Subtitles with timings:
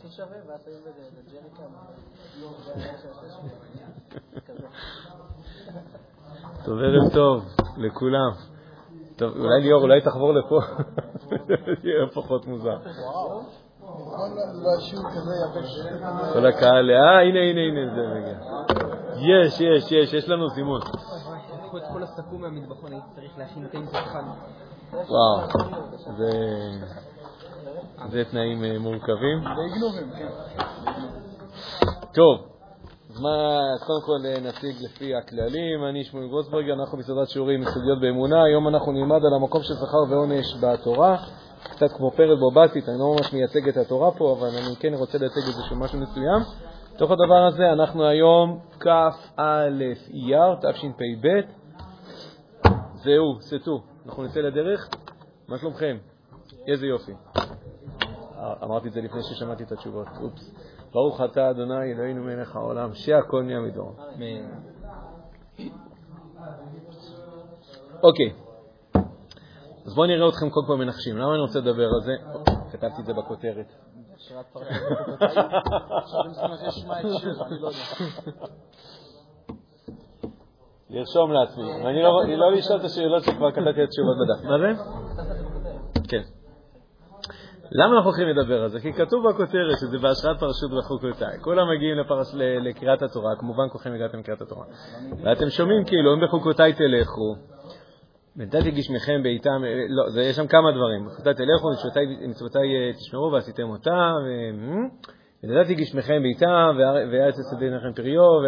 [0.00, 0.90] הכי שווה, ואז איזה
[1.32, 1.64] ג'ריקן.
[6.64, 7.44] טוב, ערב טוב
[7.76, 8.30] לכולם.
[9.16, 10.58] טוב, אולי ליאור, אולי תחבור לפה,
[11.84, 12.78] יהיה פחות מוזר.
[16.32, 18.38] כל הקהל, אה, הנה, הנה, הנה, זה רגע.
[19.16, 20.80] יש, יש, יש, יש לנו זימון.
[20.80, 24.24] לקחו את כל הסכו"ם מהמטבחון, הייתי צריך להכין תה עם שחקן.
[24.92, 25.48] וואו,
[26.16, 27.19] זה-
[28.10, 29.38] זה תנאים אה, מורכבים.
[32.14, 32.50] טוב,
[33.10, 37.60] אז מה, אז קודם כל אה, נציג לפי הכללים, אני שמואל גרוסברג, אנחנו בסדרת שיעורים
[37.60, 41.16] מסוגיות באמונה, היום אנחנו נלמד על המקום של שכר ועונש בתורה,
[41.62, 45.18] קצת כמו פרק בובסית, אני לא ממש מייצג את התורה פה, אבל אני כן רוצה
[45.18, 46.42] לייצג איזשהו משהו מסוים.
[46.94, 49.10] בתוך הדבר הזה אנחנו היום כ"א
[50.14, 51.28] אייר, תשפ"ב,
[52.94, 54.88] זהו, סטו, אנחנו נצא לדרך,
[55.48, 55.96] מה שלומכם?
[56.66, 57.12] איזה יופי.
[58.64, 60.54] אמרתי את זה לפני ששמעתי את התשובות, אופס.
[60.92, 63.96] ברוך אתה אדוני אלוהינו מלך העולם, שהכל נהיה מדור.
[68.02, 68.32] אוקיי,
[69.86, 71.16] אז בואו נראה אתכם קודם כל מנחשים.
[71.16, 72.12] למה אני רוצה לדבר על זה?
[72.72, 73.66] כתבתי את זה בכותרת.
[80.90, 81.84] לרשום לעצמי.
[81.84, 84.44] ואני לא- אני לא לשאול את השאלות שכבר כתבתי את התשובות בדף.
[84.50, 84.82] מה זה?
[86.08, 86.39] כן.
[87.72, 88.80] למה אנחנו הולכים לדבר על זה?
[88.80, 91.38] כי כתוב בכותרת שזה בהשראת פרשות בחוקותיי.
[91.40, 94.64] כולם מגיעים לפרש, לקריאת התורה, כמובן כולכם הגעתם לקריאת התורה.
[95.24, 97.34] ואתם שומעים כאילו, אם בחוקותיי תלכו,
[98.36, 101.06] ונתתי גשמכם בעיתם, לא, זה, יש שם כמה דברים.
[101.06, 101.68] בחוקותיי תלכו,
[102.28, 104.28] מצוותיי- אה, תשמרו ועשיתם אותה, ו...
[105.44, 106.76] ונתתי גשמכם בעיתם,
[107.12, 108.40] וארץ השדה לכם פריו,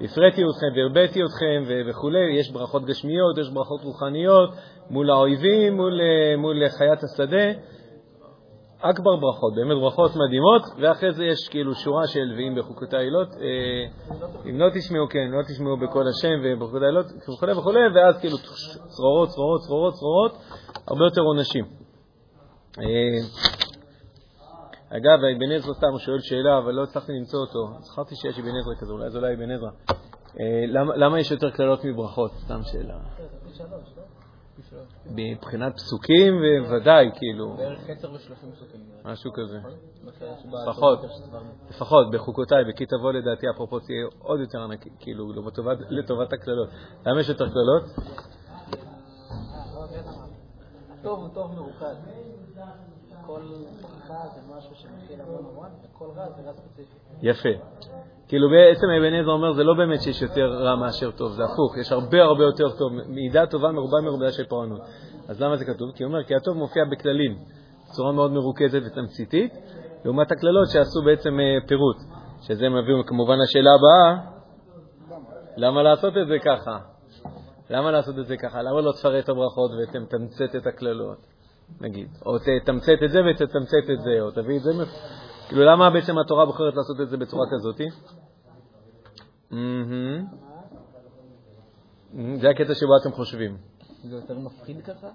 [0.00, 2.38] והפריתי אתכם והרביתי אתכם וכולי.
[2.38, 4.50] יש ברכות גשמיות, יש ברכות רוחניות,
[4.90, 7.72] מול האויבים, מול, אה, מול חיית השדה.
[8.82, 13.84] אכבר ברכות, באמת ברכות מדהימות, ואחרי זה יש כאילו שורה של ואם בחוקותיי לא, אה,
[14.50, 17.00] אם לא תשמעו, כן, לא תשמעו בקול השם ובחוקותיי לא,
[17.34, 18.36] וכולי וכולי, ואז כאילו
[18.88, 20.32] צרורות, צרורות, צרורות, צרורות,
[20.88, 21.64] הרבה יותר עונשים.
[24.96, 27.80] אגב, אבן עזרא סתם הוא שואל שאלה, אבל לא הצלחתי למצוא אותו.
[27.80, 29.70] זכרתי שיש אבן עזרא כזה, אולי זה אולי אבן עזרא.
[30.40, 30.64] אה,
[30.96, 32.30] למה, יש יותר קללות מברכות?
[32.44, 32.98] סתם שאלה.
[35.06, 36.34] מבחינת פסוקים,
[36.70, 38.80] ודאי, כאילו, בערך עשר ושלושים פסוקים.
[39.04, 39.58] משהו כזה.
[40.68, 40.98] לפחות.
[41.70, 42.10] לפחות.
[42.12, 45.32] בחוקותיי, וכי תבוא לדעתי הפרופורציה יהיה עוד יותר ענקי, כאילו,
[45.90, 46.68] לטובת הקללות.
[47.06, 47.82] למה יש יותר קללות?
[51.02, 51.96] טוב, טוב מרוכז.
[57.22, 57.48] יפה.
[58.28, 61.78] כאילו בעצם אבן עזרא אומר, זה לא באמת שיש יותר רע מאשר טוב, זה הפוך,
[61.80, 62.92] יש הרבה הרבה יותר טוב.
[63.08, 64.80] מידה טובה מרובה מרובה של פורענות.
[65.28, 65.92] אז למה זה כתוב?
[65.94, 67.38] כי הוא אומר, כי הטוב מופיע בכללים,
[67.88, 69.52] בצורה מאוד מרוכזת ותמציתית,
[70.04, 71.96] לעומת הקללות שעשו בעצם אה, פירוט,
[72.40, 74.32] שזה מביא כמובן לשאלה הבאה,
[75.56, 76.78] למה לעשות את זה ככה?
[77.70, 78.62] למה לעשות את זה ככה?
[78.62, 81.18] למה לא תפרט את הברכות ותתמצת את הקללות,
[81.80, 82.08] נגיד?
[82.26, 84.70] או תתמצת את זה ותתמצת את זה, או תביא את זה...
[85.48, 87.80] כאילו, למה בעצם התורה בוחרת לעשות את זה בצורה כזאת?
[92.40, 93.56] זה הקטע שבו אתם חושבים.
[94.08, 95.08] זה יותר מפחיד ככה?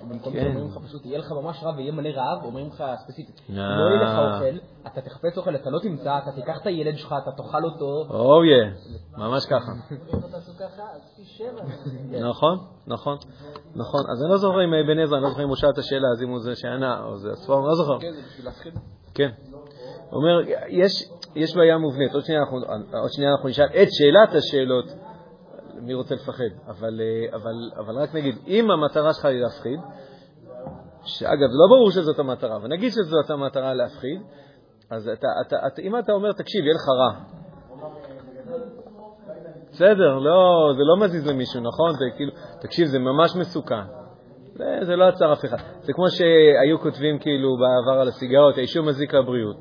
[0.00, 0.40] שבמקום כן.
[0.42, 3.54] שאומרים לך פשוט, יהיה לך ממש רע ויהיה מלא רעב, אומרים לך ספציפית, אה.
[3.56, 7.14] לא יהיה לך אוכל, אתה תחפש אוכל, אתה לא תמצא, אתה תיקח את הילד שלך,
[7.22, 8.06] אתה תאכל אותו.
[8.10, 8.48] אוי,
[9.18, 9.72] ממש ככה.
[9.90, 10.82] אם לא תעשו ככה.
[12.30, 13.16] נכון, נכון,
[13.74, 14.00] נכון.
[14.10, 16.08] אז אני לא זוכר אם אבן עזרא, אני לא זוכר אם הוא שאל את השאלה,
[16.12, 17.98] אז אם הוא זה שענה, או זה הספר, אני לא זוכר.
[18.00, 18.74] כן, זה בשביל להפחיד.
[19.14, 19.30] כן.
[20.10, 20.92] הוא אומר, יש,
[21.34, 22.58] יש בעיה מובנית, אנחנו,
[22.92, 24.84] עוד שנייה אנחנו נשאל את שאלת השאלות,
[25.82, 29.80] מי רוצה לפחד, אבל, אה, אבל, אבל רק נגיד, אם המטרה שלך היא להפחיד,
[31.04, 34.20] שאגב, לא ברור שזאת המטרה, ונגיד שזאת המטרה להפחיד,
[34.90, 37.20] אז אתה, אתה, אתה, אם אתה אומר, תקשיב, יהיה לך רע.
[39.70, 41.92] בסדר, לא, זה לא מזיז למישהו, נכון?
[41.92, 43.84] זה כאילו, תקשיב, זה ממש מסוכן.
[44.54, 45.56] זה, זה לא עצר אף אחד.
[45.80, 49.56] זה כמו שהיו כותבים כאילו בעבר על הסיגרות, העישון מזיק לבריאות.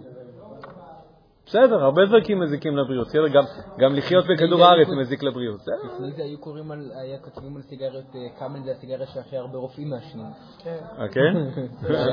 [1.53, 3.07] בסדר, הרבה דברים מזיקים לבריאות.
[3.07, 3.43] בסדר, גם,
[3.79, 5.59] גם לחיות בכדור הארץ מזיק לבריאות.
[5.85, 9.57] לפני זה היו קוראים על, היה כותבים על סיגריות, אה, קאמל זה הסיגריה שהכי הרבה
[9.57, 10.25] רופאים מעשנים.
[10.67, 11.33] אה, כן?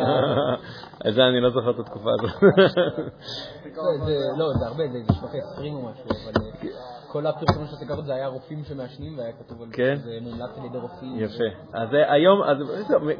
[1.04, 2.30] אז זה אני לא זוכר את התקופה הזאת.
[2.40, 6.68] זה- זה- לא, זה הרבה, זה זה שבחי 20 או משהו, אבל אה,
[7.12, 9.96] כל הפרסומים של הסיגריות זה היה רופאים שמעשנים, והיה כתוב על זה כן?
[9.96, 11.20] שזה מומלץ על ידי רופאים.
[11.20, 11.44] יפה.
[11.74, 12.56] אז אה, היום, אז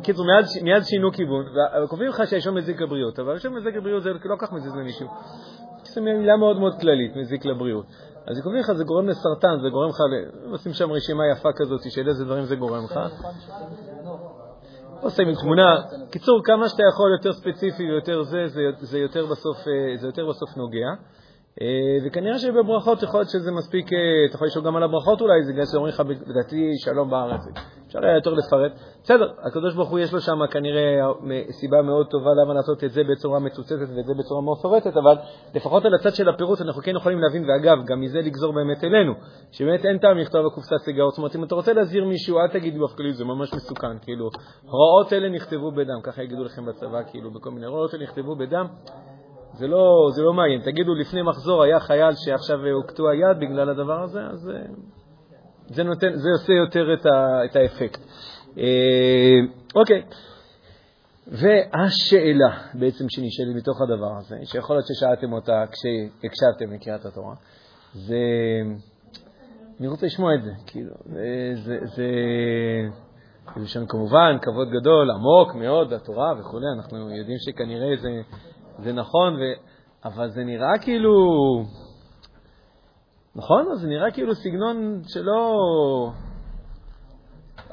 [0.03, 1.45] קיצור, מיד, מיד שינו כיוון,
[1.85, 5.07] וקובעים לך שהעישון מזיק לבריאות, אבל העישון מזיק לבריאות זה לא כך מזיז למישהו.
[5.95, 7.87] זו מילה מאוד מאוד כללית, מזיק לבריאות.
[8.27, 9.99] אז קובעים לך, זה גורם לסרטן, זה גורם לך,
[10.51, 13.01] עושים שם רשימה יפה כזאת של איזה דברים זה גורם לך.
[15.01, 15.77] עושה עם תמונה.
[16.11, 18.47] קיצור, כמה שאתה יכול יותר ספציפי ויותר זה,
[18.81, 20.89] זה יותר בסוף נוגע.
[21.61, 21.67] אה,
[22.07, 23.99] וכנראה שבברכות יכול להיות שזה מספיק, אה,
[24.29, 27.41] אתה יכול לשאול גם על הברכות אולי, זה בגלל שאומרים לך, לדעתי, שלום בארץ.
[27.91, 28.73] אפשר היה יותר לפרט.
[29.03, 31.13] בסדר, הקדוש ברוך הוא יש לו שם כנראה
[31.51, 35.17] סיבה מאוד טובה למה לעשות את זה בצורה מצוצצת ואת זה בצורה מפורטת, אבל
[35.55, 39.13] לפחות על הצד של הפירוט אנחנו כן יכולים להבין, ואגב, גם מזה לגזור באמת אלינו,
[39.53, 41.11] שבאמת אין טעם לכתוב בקופסת סיגרות.
[41.11, 44.31] זאת אומרת, אם אתה רוצה להזהיר מישהו, אל תגיד באופן כללי, זה ממש מסוכן, כאילו,
[44.63, 48.67] הוראות אלה נכתבו בדם, ככה יגידו לכם בצבא, כאילו, בכל מיני הוראות אלה נכתבו בדם.
[49.53, 50.61] זה לא, זה לא מעניין.
[50.61, 54.63] תגידו, לפני מחזור היה חייל שעכשיו הוא קטוע יד בגלל הדבר הזה, אז אה,
[55.71, 58.01] זה, נותן, זה עושה יותר את, ה, את האפקט.
[58.59, 59.39] אה,
[59.75, 60.03] אוקיי.
[61.27, 67.35] והשאלה בעצם שנשאלת מתוך הדבר הזה, שיכול להיות ששאלתם אותה כשהקשבתם לקריאת התורה,
[67.95, 68.17] זה...
[69.81, 72.07] אני רוצה לשמוע את זה, כאילו, זה, זה, זה,
[73.77, 78.09] לנו כמובן כבוד גדול, עמוק מאוד לתורה וכו', אנחנו יודעים שכנראה זה
[78.83, 79.39] זה נכון, ו...
[80.05, 81.13] אבל זה נראה כאילו...
[83.35, 83.77] נכון?
[83.77, 85.57] זה נראה כאילו סגנון שלא...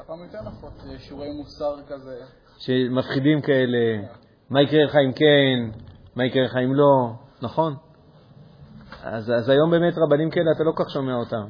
[0.08, 2.16] פעם יותר נפוץ שיעורי מוסר כזה.
[2.58, 4.08] שמפחידים כאלה,
[4.50, 5.78] מה יקרה לך אם כן,
[6.16, 7.12] מה יקרה לך אם לא,
[7.42, 7.74] נכון?
[9.02, 11.46] אז, אז היום באמת רבנים כאלה, אתה לא כל כך שומע אותם.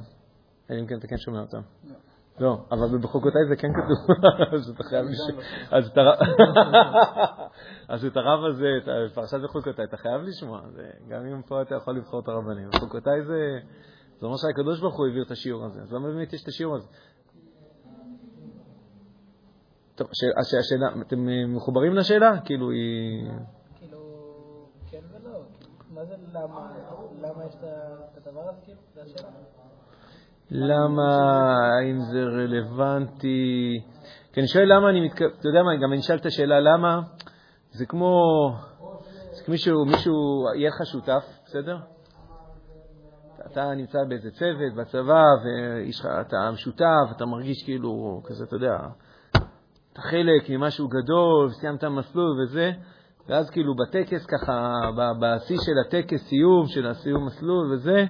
[0.70, 1.60] אם כן, אתה כן שומע אותם.
[1.84, 1.94] לא.
[2.40, 3.98] לא, אבל בחוקותיי זה כן כתוב,
[4.54, 5.42] אז אתה חייב לשמוע.
[7.88, 10.60] אז את הרב הזה, את פרשת בחוקותיי, אתה חייב לשמוע.
[11.08, 12.70] גם אם פה אתה יכול לבחור את הרבנים.
[12.70, 13.58] בחוקותיי זה
[14.26, 15.80] אומר שהקדוש ברוך הוא העביר את השיעור הזה.
[15.82, 16.88] אז למה באמת יש את השיעור הזה?
[19.94, 20.08] טוב,
[20.60, 22.40] השאלה, אתם מחוברים לשאלה?
[22.44, 23.30] כאילו היא...
[23.78, 23.98] כאילו,
[24.90, 25.40] כן ולא.
[25.94, 26.72] מה זה למה?
[27.20, 28.80] למה יש את הדבר הזה, כאילו?
[28.94, 29.28] זה השאלה.
[30.50, 31.16] למה,
[31.78, 33.80] האם זה רלוונטי?
[34.32, 37.00] כי אני שואל למה אני מתכוון, אתה יודע מה, גם אני אשאל את השאלה למה,
[37.70, 38.12] זה כמו,
[39.32, 39.42] זה
[39.86, 41.76] מישהו, יהיה לך שותף, בסדר?
[43.46, 45.24] אתה נמצא באיזה צוות בצבא,
[46.04, 48.76] ואתה שותף, אתה מרגיש כאילו, כזה, אתה יודע,
[49.92, 52.72] אתה חלק ממשהו גדול, סיימת מסלול וזה,
[53.28, 54.80] ואז כאילו בטקס, ככה,
[55.20, 58.04] בשיא של הטקס, סיום של הסיום מסלול וזה,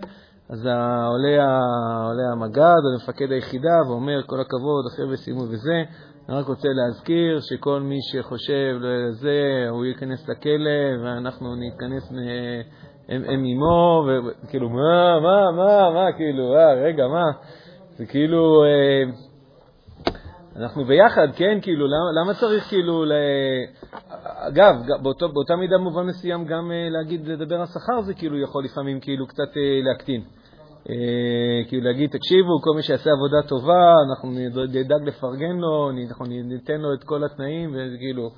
[0.48, 0.66] אז
[1.06, 1.60] עולה,
[2.06, 5.82] עולה המג"ד או מפקד היחידה ואומר, כל הכבוד, החבר'ה סיימו וזה.
[6.28, 12.12] אני רק רוצה להזכיר שכל מי שחושב לזה, הוא ייכנס לכלא ואנחנו ניכנס
[13.08, 14.08] הם עמו,
[14.44, 17.25] וכאילו, מה, מה, מה, מה, כאילו, אה, רגע, מה?
[17.96, 19.02] זה כאילו, אה,
[20.56, 23.12] אנחנו ביחד, כן, כאילו, למה, למה צריך כאילו, ל...
[24.49, 28.64] אגב, באותו, באותה מידה מובן מסוים גם אה, להגיד, לדבר על שכר זה כאילו יכול
[28.64, 30.22] לפעמים כאילו קצת אה, להקטין.
[30.90, 30.94] אה,
[31.69, 34.31] כאילו להגיד, תקשיבו, כל מי שיעשה עבודה טובה, אנחנו
[34.69, 38.31] נדאג לפרגן לו, אנחנו ניתן לו את כל התנאים, וכאילו,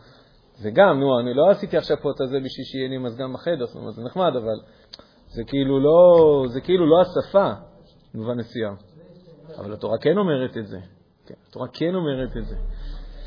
[0.60, 3.66] זה גם, נו, אני לא עשיתי עכשיו פה את זה בשביל שיהיה לי מזגן בחדר,
[3.66, 4.60] זאת אומרת, זה נחמד, אבל
[5.26, 7.50] זה כאילו לא, זה כאילו לא השפה,
[8.14, 8.74] במובן מסוים.
[9.58, 10.78] אבל התורה כן אומרת את זה.
[11.26, 12.56] כן, התורה כן אומרת את זה.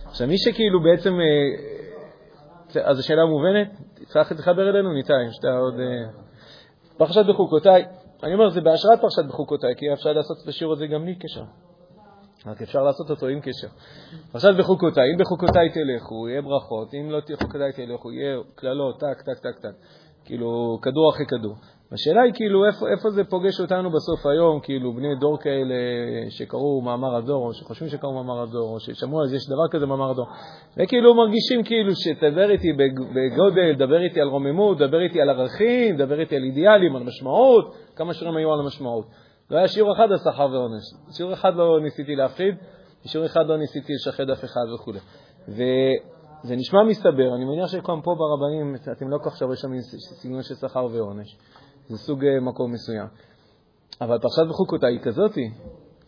[0.06, 3.68] עכשיו, מי שכאילו בעצם, אה, אז השאלה מובנת?
[4.06, 5.80] צריך להתחבר אלינו, ניתן, יש עוד...
[5.80, 6.24] אה,
[6.97, 7.85] פרשת בחוקותיי.
[8.24, 11.44] אני אומר, זה בהשראת פרשת בחוקותיי, כי אפשר לעשות את השיעור הזה גם בלי קשר.
[12.45, 13.68] רק אפשר לעשות אותו עם קשר.
[14.31, 19.22] פרשת בחוקותיי, אם בחוקותיי תלכו, יהיה ברכות, אם לא תהיה בחוקותיי תלכו, יהיה קללות, טק,
[19.22, 19.75] טק, טק, טק.
[20.25, 21.56] כאילו, כדור אחרי כדור.
[21.92, 25.76] השאלה היא כאילו איפה, איפה זה פוגש אותנו בסוף היום, כאילו בני דור כאלה
[26.30, 29.85] שקראו מאמר הדור, או שחושבים שקראו מאמר הדור, או ששמעו על זה, יש דבר כזה
[29.85, 30.26] מאמר הדור,
[30.78, 36.19] וכאילו מרגישים כאילו שתדבר איתי בגודל, דבר איתי על רוממות, דבר איתי על ערכים, דבר
[36.19, 39.06] איתי על אידיאלים, על משמעות, כמה שירים היו על המשמעות.
[39.52, 42.56] לא היה שיעור אחד על שכר ועונש, שיעור אחד לא ניסיתי להפחיד,
[43.06, 44.92] שיעור אחד לא ניסיתי לשחד אף אחד וכו'.
[45.47, 49.81] וזה נשמע מסתבר, אני מניח שגם פה ברבנים, אתם לא כל כך שומעים
[50.21, 51.38] סגנון של שכר ועונש.
[51.88, 53.07] זה סוג אה, מקום מסוים.
[54.02, 55.52] אבל פרשת בחוקותיי היא כזאתי,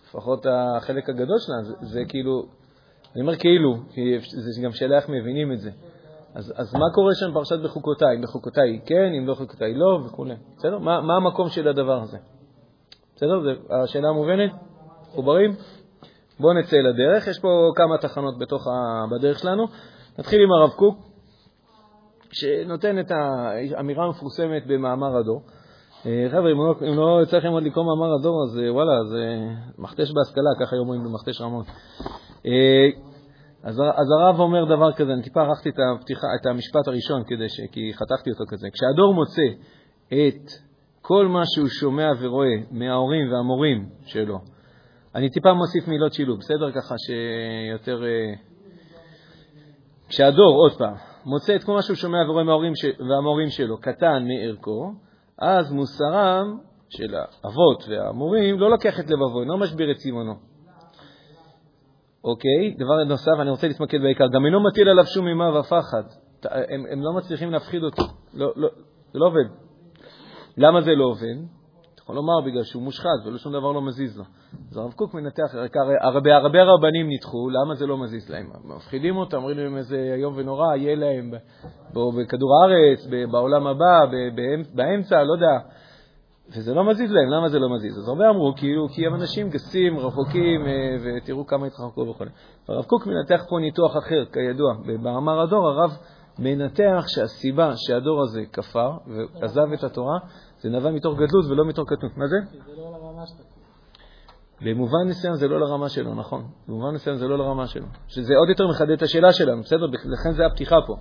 [0.04, 2.46] לפחות החלק הגדול שלה, זה, זה כאילו,
[3.14, 5.72] אני אומר כאילו, כי זה גם שאלה איך מבינים את זה.
[6.36, 8.18] אז, אז מה קורה שם בפרשת בחוקותיי?
[8.24, 10.26] בחוקותיי כן, אם לא בחוקותיי לא, וכו'.
[10.58, 10.80] בסדר?
[10.80, 12.18] מה, מה המקום של הדבר הזה?
[13.16, 13.56] בסדר?
[13.84, 14.52] השאלה מובנת?
[15.08, 15.52] מחוברים?
[16.40, 17.28] בואו נצא לדרך.
[17.28, 19.66] יש פה כמה תחנות בתוך ה, בדרך שלנו.
[20.20, 20.98] נתחיל עם הרב קוק,
[22.32, 23.12] שנותן את
[23.76, 25.42] האמירה המפורסמת במאמר הדור.
[26.06, 29.04] אה, חבר'ה, אם לא, אם לא יצא לכם עוד לקרוא מאמר הדור, אז אה, וואלה,
[29.04, 29.40] זה
[29.78, 31.64] מכתש בהשכלה, ככה אומרים במכתש רמון.
[32.46, 32.90] אה,
[33.64, 37.62] אז, אז הרב אומר דבר כזה, אני טיפה ערכתי את, הפתיחה, את המשפט הראשון, ש,
[37.72, 38.68] כי חתכתי אותו כזה.
[38.74, 39.48] כשהדור מוצא
[40.08, 40.65] את
[41.08, 44.40] כל מה שהוא שומע ורואה מההורים והמורים שלו,
[45.16, 46.72] אני טיפה מוסיף מילות שילוב, בסדר?
[46.72, 48.04] ככה שיותר...
[50.10, 50.94] כשהדור, עוד פעם,
[51.26, 52.74] מוצא את כל מה שהוא שומע ורואה מההורים.
[53.10, 54.92] והמורים שלו קטן מערכו,
[55.40, 56.58] אז מוסרם
[56.90, 60.34] של האבות והמורים לא לוקח את לבבו, אינו משביר את צימונו.
[62.24, 62.76] אוקיי?
[62.78, 66.04] דבר נוסף, אני רוצה להתמקד בעיקר, גם אינו מטיל עליו שום אימה ופחד.
[66.44, 68.70] הם, הם לא מצליחים להפחיד אותו, לא, לא,
[69.14, 69.65] זה לא עובד.
[70.58, 71.36] למה זה לא עובד?
[71.94, 74.24] אתה יכול לומר בגלל שהוא מושחת ולא שום דבר לא מזיז לו.
[74.72, 75.56] אז הרב קוק מנתח,
[76.02, 78.50] הרבה, הרבה רבנים נדחו, למה זה לא מזיז להם?
[78.64, 81.32] מפחידים אותם, אומרים להם איזה איום ונורא, יהיה להם
[81.94, 84.00] בכדור הארץ, בעולם הבא,
[84.74, 85.60] באמצע, לא יודע.
[86.50, 87.98] וזה לא מזיז להם, למה זה לא מזיז?
[87.98, 92.26] אז הרבה אמרו, כאילו, כי הם אנשים גסים, רחוקים, אה, ותראו כמה התרחקו וכו'.
[92.68, 94.74] הרב קוק מנתח פה ניתוח אחר, כידוע.
[94.86, 95.92] במאמר הדור הרב
[96.40, 100.18] מנתח שהסיבה שהדור הזה כפר ועזב את התורה,
[100.66, 102.18] זה נבע מתוך גדלות ולא מתוך קטנות.
[102.18, 102.36] מה זה?
[102.52, 103.46] זה לא לרמה שלך.
[104.62, 106.44] במובן מסוים זה לא לרמה שלו, נכון.
[106.68, 107.86] במובן מסוים זה לא לרמה שלו.
[108.08, 109.86] שזה עוד יותר מחדד את השאלה שלנו, בסדר?
[109.86, 110.96] לכן זה הפתיחה פה.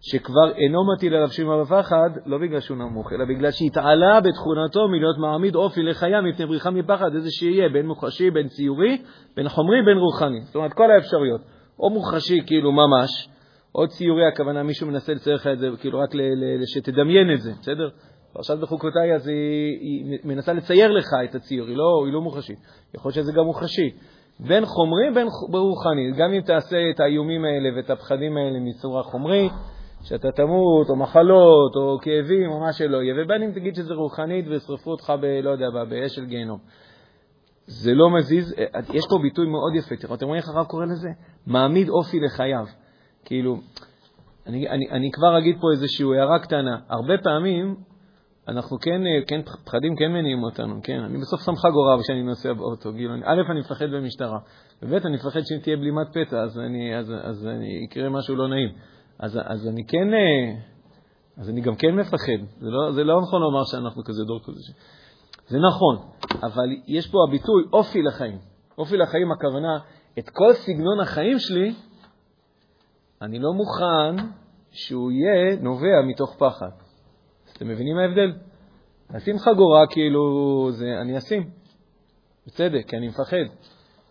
[0.00, 5.18] שכבר אינו מטיל עליו שימה ופחד, לא בגלל שהוא נמוך, אלא בגלל שהתעלה בתכונתו מלהיות
[5.18, 9.02] מעמיד אופי לחיה מפני בריחה מפחד, איזה שיהיה, בין מוחשי, בין ציורי,
[9.36, 10.40] בין חומרי, בין רוחני.
[10.40, 11.40] זאת אומרת, כל האפשרויות.
[11.78, 13.28] או מוחשי, כאילו ממש,
[13.74, 16.10] או ציורי, הכוונה מישהו מנסה לצייר לך את זה, כאילו רק
[16.66, 17.88] שתדמיין את זה, בסדר?
[18.34, 22.58] פרשת בחוקותיי, אז היא, היא מנסה לצייר לך את הציור, היא לא, היא לא מוחשית.
[22.94, 23.90] יכול להיות שזה גם מוחשי.
[24.40, 26.12] בין חומרי, בין רוחני.
[26.16, 29.52] גם אם תעשה את האיומים האלה ואת הפחדים האלה מצורה חומרית,
[30.02, 34.46] שאתה תמות, או מחלות, או כאבים, או מה שלא יהיה, ובין אם תגיד שזה רוחנית
[34.48, 36.58] וישרפו אותך, ב, לא יודע, באש של גיהנום.
[37.66, 38.54] זה לא מזיז,
[38.92, 41.08] יש פה ביטוי מאוד יפה, תראו, אתם רואים איך הרב קורא לזה?
[41.46, 42.64] מעמיד אופי לחייו.
[43.24, 43.56] כאילו,
[44.46, 46.76] אני, אני, אני כבר אגיד פה איזושהי הערה קטנה.
[46.88, 47.76] הרבה פעמים
[48.48, 51.00] אנחנו כן, כן, פחדים כן מניעים אותנו, כן.
[51.00, 52.92] אני בסוף שם חגורה כשאני נוסע באוטו.
[52.92, 54.38] כאילו, א', אני מפחד במשטרה,
[54.82, 58.48] וב', אני מפחד שאם תהיה בלימת פתע, אז, אני, אז, אז אני, יקרה משהו לא
[58.48, 58.68] נעים.
[59.18, 60.60] אז, אז אני כן, אה,
[61.36, 62.40] אז אני גם כן מפחד.
[62.60, 64.72] זה לא, זה לא נכון לומר שאנחנו כזה דור כזה.
[65.48, 65.96] זה נכון,
[66.42, 68.38] אבל יש פה הביטוי אופי לחיים.
[68.78, 69.78] אופי לחיים, הכוונה,
[70.18, 71.74] את כל סגנון החיים שלי,
[73.22, 74.26] אני לא מוכן
[74.70, 76.83] שהוא יהיה נובע מתוך פחד.
[77.56, 78.32] אתם מבינים ההבדל?
[79.14, 80.22] לשים חגורה, כאילו,
[80.70, 81.50] זה, אני אשים,
[82.46, 83.46] בצדק, כי אני מפחד.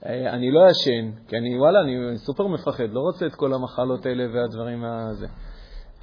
[0.06, 4.06] אה, אני לא ישן, כי אני, וואלה, אני סופר מפחד, לא רוצה את כל המחלות
[4.06, 5.28] האלה והדברים הזה.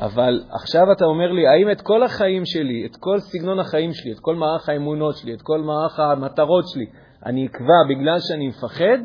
[0.01, 4.13] אבל עכשיו אתה אומר לי, האם את כל החיים שלי, את כל סגנון החיים שלי,
[4.13, 6.87] את כל מערך האמונות שלי, את כל מערך המטרות שלי,
[7.27, 8.99] אני אקבע בגלל שאני מפחד?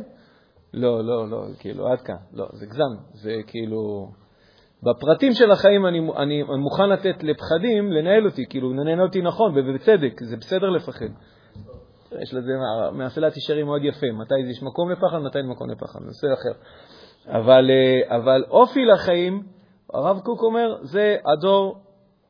[0.73, 2.15] לא, לא, לא, כאילו, עד כאן.
[2.33, 3.03] לא, זה גזם.
[3.13, 4.07] זה כאילו...
[4.85, 10.23] בפרטים של החיים אני, אני, מוכן לתת לפחדים לנהל אותי, כאילו, לנהל אותי נכון ובצדק,
[10.23, 11.05] זה בסדר לפחד.
[12.21, 12.51] יש לזה
[12.93, 16.59] מאפלת ישרי מאוד יפה, מתי יש מקום לפחד, מתי אין מקום לפחד, נושא אחר.
[17.27, 19.43] אבל, אה, אבל אופי לחיים,
[19.93, 21.77] הרב קוק אומר, זה הדור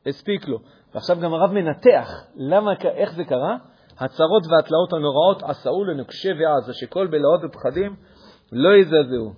[0.05, 0.59] הספיק לו.
[0.93, 3.57] ועכשיו גם הרב מנתח למה, איך זה קרה.
[3.99, 7.95] הצרות והתלאות הנוראות עשאו לנוקשה ועזה, שכל בלהות ופחדים
[8.51, 9.33] לא יזעזעו.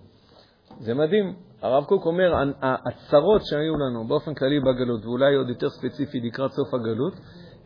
[0.79, 1.46] זה מדהים.
[1.61, 6.73] הרב קוק אומר, הצרות שהיו לנו באופן כללי בגלות, ואולי עוד יותר ספציפי לקראת סוף
[6.73, 7.13] הגלות,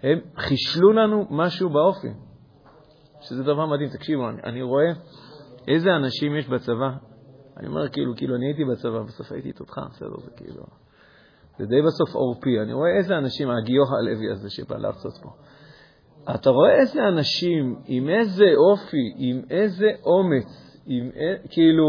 [0.03, 2.09] הם חישלו לנו משהו באופי.
[3.21, 3.89] שזה דבר מדהים.
[3.89, 4.85] תקשיבו, אני, אני רואה
[5.67, 6.89] איזה אנשים יש בצבא.
[7.57, 10.63] אני אומר, כאילו, כאילו, אני הייתי בצבא, בסוף הייתי איתך, בסדר, זה כאילו...
[11.57, 12.59] זה די בסוף עורפי.
[12.61, 15.29] אני רואה איזה אנשים, הגיוח הלוי הזה שבא להרצות פה.
[16.35, 21.09] אתה רואה איזה אנשים, עם איזה אופי, עם איזה אומץ, עם
[21.49, 21.87] כאילו,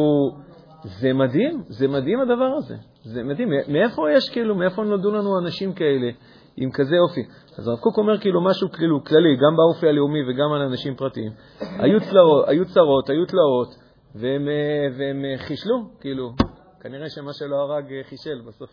[0.85, 2.77] זה מדהים, זה מדהים הדבר הזה.
[3.05, 3.49] זה מדהים.
[3.69, 6.11] מאיפה יש, כאילו, מאיפה נולדו לנו אנשים כאלה?
[6.57, 7.21] עם כזה אופי.
[7.59, 11.33] אז הרב קוק אומר כאילו משהו כאילו כללי, גם באופי הלאומי וגם על אנשים פרטיים.
[11.61, 13.69] היו, צלעות, היו צרות, היו תלאות,
[14.15, 16.33] והם, אה, והם אה, חישלו, כאילו,
[16.81, 18.71] כנראה שמה שלא הרג אה, חישל, בסוף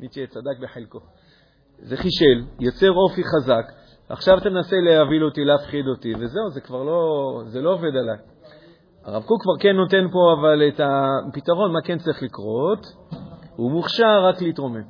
[0.00, 0.98] ניטשה צדק בחלקו.
[1.78, 3.72] זה חישל, יוצר אופי חזק,
[4.08, 8.18] עכשיו תנסה להביא אותי, להפחיד אותי, וזהו, זה כבר לא, זה לא עובד עליי.
[9.08, 12.86] הרב קוק כבר כן נותן פה אבל את הפתרון, מה כן צריך לקרות,
[13.56, 14.82] הוא מוכשר רק להתרומם.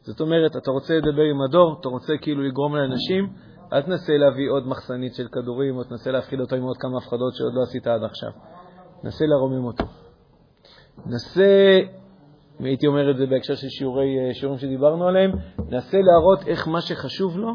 [0.00, 3.32] זאת אומרת, אתה רוצה לדבר עם הדור, אתה רוצה כאילו לגרום לאנשים,
[3.72, 7.34] אל תנסה להביא עוד מחסנית של כדורים, או תנסה להפחיד אותו עם עוד כמה הפחדות
[7.34, 8.30] שעוד לא עשית עד עכשיו.
[9.04, 9.84] נסה לרומם אותו.
[11.06, 11.80] נסה,
[12.58, 16.80] הייתי אומר את זה בהקשר של שיעורי, אה, שיעורים שדיברנו עליהם, נסה להראות איך מה
[16.80, 17.52] שחשוב לו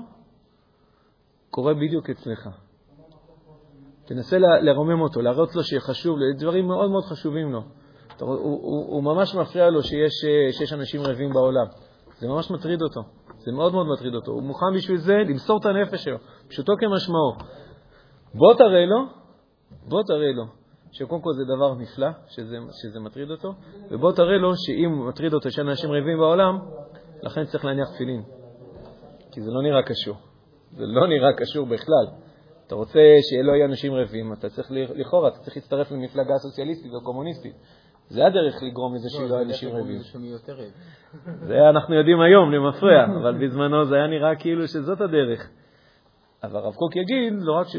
[1.50, 2.50] קורה בדיוק אצלך.
[4.06, 7.62] תנסה לרומם אותו, להראות לו שחשוב, דברים מאוד מאוד חשובים לו.
[8.20, 11.66] הוא, הוא, הוא ממש מפריע לו שיש, אה, שיש אנשים רעבים בעולם.
[12.20, 13.02] זה ממש מטריד אותו.
[13.38, 14.32] זה מאוד מאוד מטריד אותו.
[14.32, 16.18] הוא מוכן בשביל זה למסור את הנפש שלו,
[16.48, 17.34] פשוטו כמשמעו.
[18.34, 19.06] בוא תראה לו,
[19.88, 20.44] בוא תראה לו,
[20.92, 23.54] שקודם כל זה דבר נפלא, שזה, שזה מטריד אותו,
[23.92, 26.60] ובוא תראה לו שאם מטריד אותו שאנשים רעבים בעולם,
[27.24, 28.24] לכן צריך להניח תפילין.
[29.32, 30.16] כי זה לא נראה קשור.
[30.72, 32.06] זה לא נראה קשור בכלל.
[32.72, 37.02] אתה רוצה שלא יהיו אנשים רעבים, אתה צריך לכאורה, אתה צריך להצטרף למפלגה סוציאליסטית או
[37.04, 37.54] קומוניסטית.
[38.10, 40.00] זה הדרך לגרום לזה שלא יהיו אנשים רעבים.
[41.48, 45.50] זה אנחנו יודעים היום, למפרע, אבל בזמנו זה היה נראה כאילו שזאת הדרך.
[46.44, 47.76] אבל הרב קוק יגיד, לא רק, ש...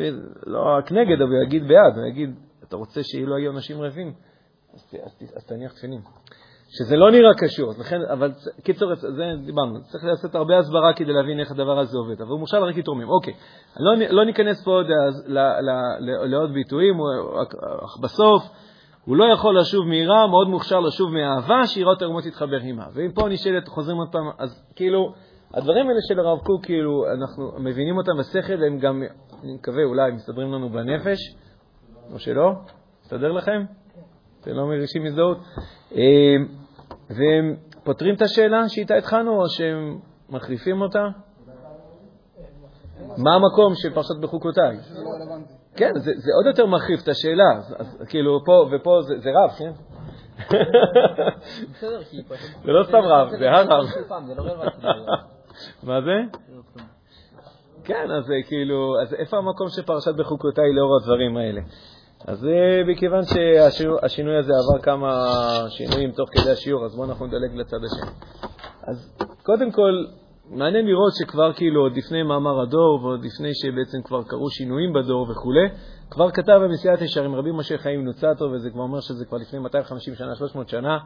[0.47, 2.35] לא רק נגד, אבל הוא יגיד בעד, הוא יגיד,
[2.69, 4.13] אתה רוצה שלא יהיו אנשים רעבים,
[4.75, 6.01] אז, אז, אז תניח תפילין.
[6.79, 11.41] שזה לא נראה קשור, לכן, אבל קיצור, זה דיברנו, צריך לעשות הרבה הסברה כדי להבין
[11.41, 13.09] איך הדבר הזה עובד, אבל הוא מושל רק יתומים.
[13.09, 13.35] אוקיי,
[13.81, 14.87] לא, לא ניכנס פה עוד
[16.31, 16.95] לעוד ביטויים,
[17.85, 18.43] אך בסוף
[19.05, 22.85] הוא לא יכול לשוב מיראה, מאוד מוכשר לשוב מאהבה, שיראות הרמות תתחבר עימה.
[22.95, 25.13] ואם פה נשאלת, חוזרים עוד פעם, אז כאילו,
[25.55, 29.03] הדברים האלה של הרב קוק, כאילו, אנחנו מבינים אותם בשכל, הם גם,
[29.43, 31.19] אני מקווה, אולי מסתדרים לנו בנפש,
[32.13, 32.53] או שלא?
[33.03, 33.65] מסתדר לכם?
[34.41, 35.39] אתם לא מרגישים הזדהות?
[37.13, 41.09] אה, והם פותרים את השאלה שאיתה התחלנו, או שהם מחליפים אותה?
[43.19, 44.77] מה המקום של פרשת בחוקותיי?
[45.77, 49.31] כן, זה, זה עוד יותר מחריף את השאלה, אז, אז כאילו פה ופה זה, זה
[49.31, 49.73] רב, כן?
[52.65, 53.85] זה לא סתם רב, זה הרב.
[55.83, 56.39] מה זה?
[57.85, 61.61] כן, אז כאילו, אז איפה המקום של פרשת בחוקותיי לאור הדברים האלה?
[62.27, 65.25] אז זה מכיוון שהשינוי הזה עבר כמה
[65.69, 68.11] שינויים תוך כדי השיעור, אז בואו אנחנו נדלג לצד השני.
[68.87, 69.13] אז
[69.43, 70.05] קודם כל,
[70.51, 75.31] מעניין לראות שכבר כאילו עוד לפני מאמר הדור ועוד לפני שבעצם כבר קרו שינויים בדור
[75.31, 75.69] וכולי,
[76.11, 80.15] כבר כתב המסיעת ישרים רבי משה חיים נוצתו, וזה כבר אומר שזה כבר לפני 250
[80.15, 80.99] שנה, 300 שנה,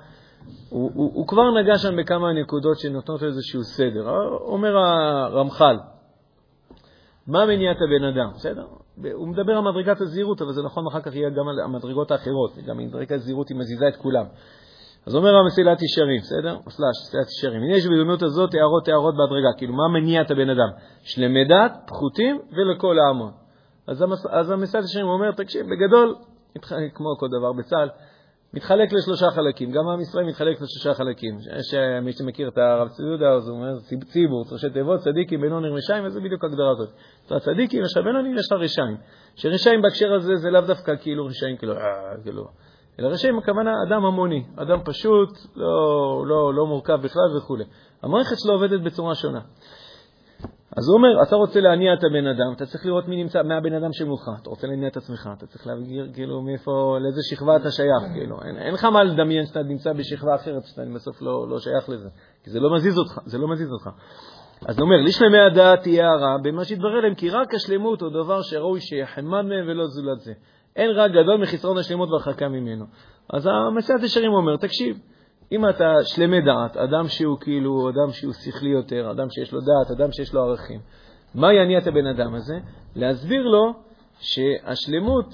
[0.69, 4.11] הוא, הוא, הוא כבר נגע שם בכמה נקודות שנותנות איזשהו סדר.
[4.41, 5.77] אומר הרמח"ל,
[7.29, 8.31] מה מניעת הבן אדם?
[8.35, 8.67] בסדר?
[9.13, 12.59] הוא מדבר על מדרגת הזהירות, אבל זה נכון אחר כך יהיה גם על המדרגות האחרות,
[12.67, 14.25] גם מדרגת הזהירות היא מזיזה את כולם.
[15.07, 16.57] אז אומר המסילת ישרים, בסדר?
[16.69, 17.63] סלאש, מסילת ישרים.
[17.63, 20.69] הנה יש בדמות הזאת הערות הערות בהדרגה, כאילו מה מניע את הבן אדם?
[21.03, 23.33] שלמי דת, פחותים ולכל העמון.
[23.87, 26.15] אז, המס, אז המסילת ישרים אומר, תקשיב, בגדול,
[26.95, 27.89] כמו כל דבר בצה"ל,
[28.57, 31.39] מתחלק לשלושה חלקים, גם עם ישראל מתחלק לשלושה חלקים.
[31.59, 33.79] יש מי שמכיר את הרב צבי יהודה, אז הוא אומר
[34.13, 36.89] ציבור, ראשי תיבות, צדיקים, בינונים, רשעים, וזה בדיוק הגדרה הזאת.
[37.25, 38.97] יש לך צדיקים, יש לך בינונים, יש לך רשעים.
[39.37, 42.45] שרשעים בהקשר הזה זה לאו דווקא כאילו רשעים, כאילו, אה, כאילו,
[43.01, 47.57] אלא רשעים הכוונה אדם המוני, אדם פשוט, לא, לא, לא מורכב בכלל וכו'.
[48.03, 49.41] המערכת שלו עובדת בצורה שונה.
[50.77, 53.57] אז הוא אומר, אתה רוצה להניע את הבן אדם, אתה צריך לראות מי נמצא, מה
[53.57, 54.23] הבן אדם שמולך.
[54.43, 58.37] אתה רוצה להניע את עצמך, אתה צריך להבגיר, כאילו, מאיפה, לאיזה שכבה אתה שייך, כאילו.
[58.43, 62.09] אין, אין לך מה לדמיין שאתה נמצא בשכבה אחרת, שאתה בסוף לא, לא שייך לזה.
[62.45, 63.91] כי זה לא מזיז אותך, זה לא מזיז אותך.
[64.67, 68.43] אז הוא אומר, לשלמי הדעת תהיה הרע, במה שיתברר להם, כי רק השלמות הוא דבר
[68.43, 70.33] שראוי שיחמד מהם ולא זולת זה.
[70.77, 72.85] אין רע גדול מחסרון השלמות והרחקה ממנו.
[73.33, 74.99] אז המסיעת ישרים אומר, תקשיב,
[75.53, 79.99] אם אתה שלמי דעת, אדם שהוא כאילו, אדם שהוא שכלי יותר, אדם שיש לו דעת,
[80.01, 80.81] אדם שיש לו ערכים,
[81.35, 82.59] מה יניע את הבן אדם הזה?
[82.97, 83.73] להסביר לו
[84.21, 85.27] שהשלמות,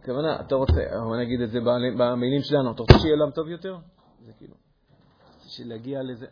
[0.00, 1.58] הכוונה, אתה רוצה, בוא נגיד את זה
[1.98, 3.76] במילים שלנו, אתה רוצה שיהיה עולם טוב יותר?
[4.26, 4.54] זה כאילו,
[5.64, 6.26] להגיע לזה.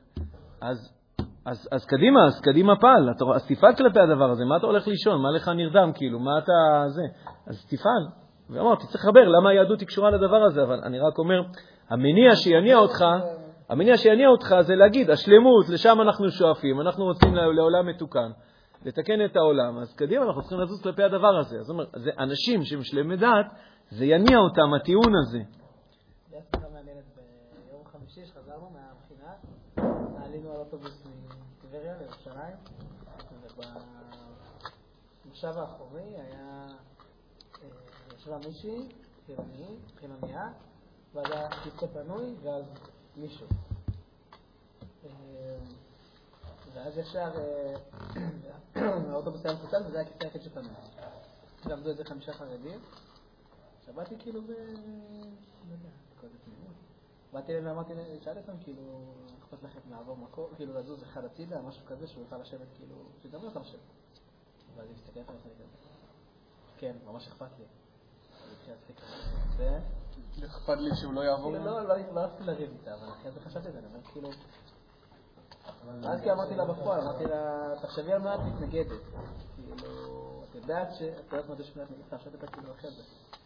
[0.60, 0.92] אז,
[1.44, 5.22] אז, אז קדימה, אז קדימה פעל, אז תפעל כלפי הדבר הזה, מה אתה הולך לישון,
[5.22, 7.02] מה לך נרדם, כאילו, מה אתה זה,
[7.46, 8.06] אז תפעל.
[8.50, 11.42] ואמרתי, צריך לחבר, למה היהדות היא קשורה לדבר הזה, אבל אני רק אומר,
[11.90, 13.04] המניע שיניע אותך,
[13.68, 18.30] המניע שיניע אותך זה להגיד, השלמות, לשם אנחנו שואפים, אנחנו רוצים לעולם מתוקן,
[18.84, 21.62] לתקן את העולם, אז קדימה אנחנו צריכים לזוז כלפי הדבר הזה.
[21.62, 23.46] זאת אומרת, זה אנשים שהם שלמי דעת,
[23.90, 25.38] זה יניע אותם, הטיעון הזה.
[35.24, 36.66] ובמושב האחורי היה
[38.16, 38.88] ישבה מישהי,
[39.26, 40.42] חילוני, חילוניה,
[41.14, 42.64] ואז היה כיסא פנוי, ואז
[43.16, 43.46] מישהו.
[46.74, 47.32] ואז ישר
[49.10, 50.70] האוטובוס היה מפוצל וזה היה הכיסא היחיד שפנוי.
[51.64, 52.80] ועמדו איזה חמישה חרדים.
[53.78, 54.50] עכשיו באתי כאילו ב...
[54.50, 55.76] לא.
[57.32, 58.82] באתי אליהם ואמרתי, שאלתי אותם כאילו,
[59.38, 63.40] אכפת לכם לעבור מקום, כאילו לזוז אחד הצידה, משהו כזה, שהוא יוכל לשבת כאילו, שגם
[63.42, 63.80] לא יוכל לשבת.
[64.76, 65.64] ואז היא מסתכלת עליי כזה.
[66.78, 67.64] כן, ממש אכפת לי.
[70.46, 71.52] אכפת לי שהוא לא יעבור?
[71.52, 74.00] כאילו, לא, לא, לא רציתי לריב איתה, אבל אחרי זה חשבתי על זה, אני אומר
[74.12, 74.30] כאילו...
[76.04, 79.00] אז כי אמרתי לה בפועל, אמרתי לה, תחשבי על מה את מתנגדת.
[79.56, 83.02] כאילו, את יודעת שאת יודעת מה זה שמיעת מגיפה, עכשיו אתה כאילו אחרי זה.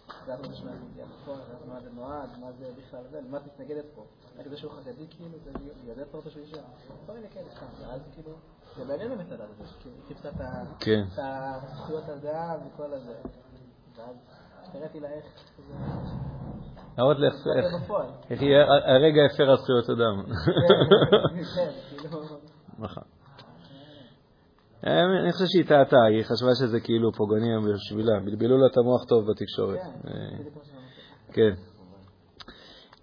[0.07, 3.05] את יודעת מה זה שמיעת מגיפה בפועל, את יודעת מה זה נועד, מה זה בכלל
[3.11, 4.05] זה, למה את מתנגדת פה.
[4.39, 5.51] רק זה שהוא חרדי כאילו, זה
[5.85, 6.63] יודע אתה רוצה שהוא יישאר.
[7.07, 8.33] כל מיני כאלה סתם, ואז כאילו,
[8.77, 10.35] זה מעניין באמת לדעת את זה, כאילו, היא חיפשה את
[10.81, 11.05] כן.
[11.17, 13.15] הזכויות הדעה וכל הזה.
[13.97, 14.17] ואז
[14.75, 15.25] הראיתי לה איך...
[16.99, 17.35] להראות לך.
[18.31, 18.43] איך
[18.87, 20.23] הרגע הפרה זכויות אדם.
[21.55, 22.21] כן, כאילו...
[22.79, 23.03] נכון.
[24.87, 29.05] אה, אני חושב שהיא טעתה, היא חשבה שזה כאילו פוגעני בשבילה, בלבלו לה את המוח
[29.09, 29.79] טוב בתקשורת.
[29.79, 30.39] כן, אה.
[31.33, 31.55] כן.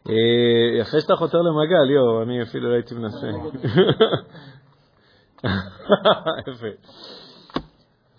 [0.10, 3.28] אה, אחרי שאתה חותר למגע, ליאור, אני אפילו לא הייתי מנסה.
[6.52, 6.68] יפה.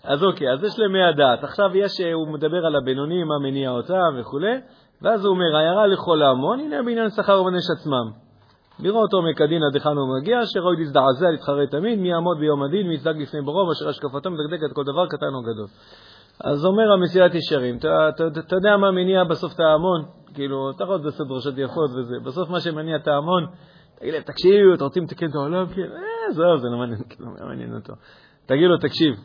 [0.03, 1.43] אז אוקיי, אז יש למי הדעת.
[1.43, 4.61] עכשיו יש, הוא מדבר על הבינוני, מה מניע אותם וכולי,
[5.03, 8.23] ואז הוא אומר, הערה לכל ההמון, הנה בעניין שכר ובנש עצמם.
[8.79, 12.87] לראות עומק הדין עד היכן הוא מגיע, שרוי להזדעזע, להתחרט תמיד, מי יעמוד ביום הדין,
[12.87, 15.67] מי יצדק לפני ברו, אשר השקפתו מדקדקת כל דבר קטן או גדול.
[16.43, 20.05] אז אומר המסילת ישרים, אתה, אתה, אתה יודע מה מניע בסוף את ההמון?
[20.33, 23.45] כאילו, אתה יכול לעשות דרשות יפות וזה, בסוף מה שמניע את ההמון,
[23.99, 25.67] תגיד להם, תקשיבו, אתם רוצים לתקן את העולם?
[25.67, 27.93] כן, אה, זהו, זה לא כאילו, לא מעניין אותו.
[28.45, 29.15] תגיד לו, תקשיב,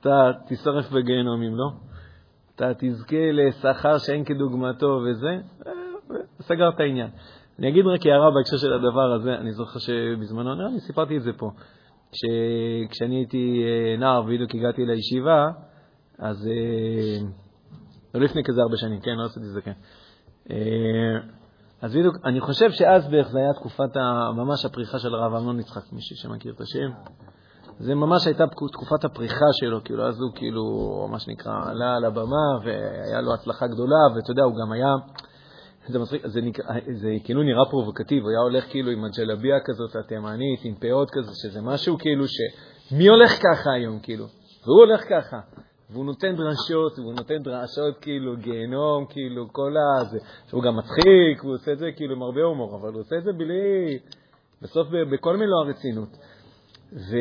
[0.00, 1.70] אתה תישרף בגיהנום אם לא,
[2.58, 5.72] אתה תזכה לשכר שאין כדוגמתו וזה, אה,
[6.40, 7.10] סגר את העניין.
[7.58, 11.22] אני אגיד רק הערה בהקשר של הדבר הזה, אני זוכר שבזמנו, נראה לי סיפרתי את
[11.22, 11.50] זה פה,
[12.12, 15.46] שכשאני הייתי אה, נער ובדיוק הגעתי לישיבה,
[16.18, 17.26] אז, אה,
[18.14, 19.72] לא לפני כזה הרבה שנים, כן, לא את זה, כן.
[20.50, 20.56] אה,
[21.82, 23.96] אז בדיוק, אני חושב שאז בערך זה היה תקופת
[24.36, 26.90] ממש הפריחה של הרב אמנון יצחק, מישהו שמכיר את השם.
[27.80, 30.62] זה ממש הייתה תקופת הפריחה שלו, כאילו, אז הוא כאילו,
[31.10, 34.92] מה שנקרא, עלה על הבמה והיה לו הצלחה גדולה, ואתה יודע, הוא גם היה,
[35.88, 36.64] זה מצחיק, זה, נקרא,
[37.00, 41.30] זה כאילו נראה פרובוקטיבי, הוא היה הולך כאילו עם הג'לביה כזאת התימנית, עם פאות כזה,
[41.34, 42.36] שזה משהו כאילו ש...
[42.92, 44.24] מי הולך ככה היום, כאילו?
[44.66, 45.40] והוא הולך ככה.
[45.90, 50.04] והוא נותן דרשות, והוא נותן דרשות כאילו גיהנום, כאילו כל ה...
[50.48, 53.24] שהוא גם מצחיק, הוא עושה את זה כאילו עם הרבה הומור, אבל הוא עושה את
[53.24, 53.98] זה בלי...
[54.62, 56.08] בסוף בכל מלוא הרצינות.
[56.92, 57.16] ו...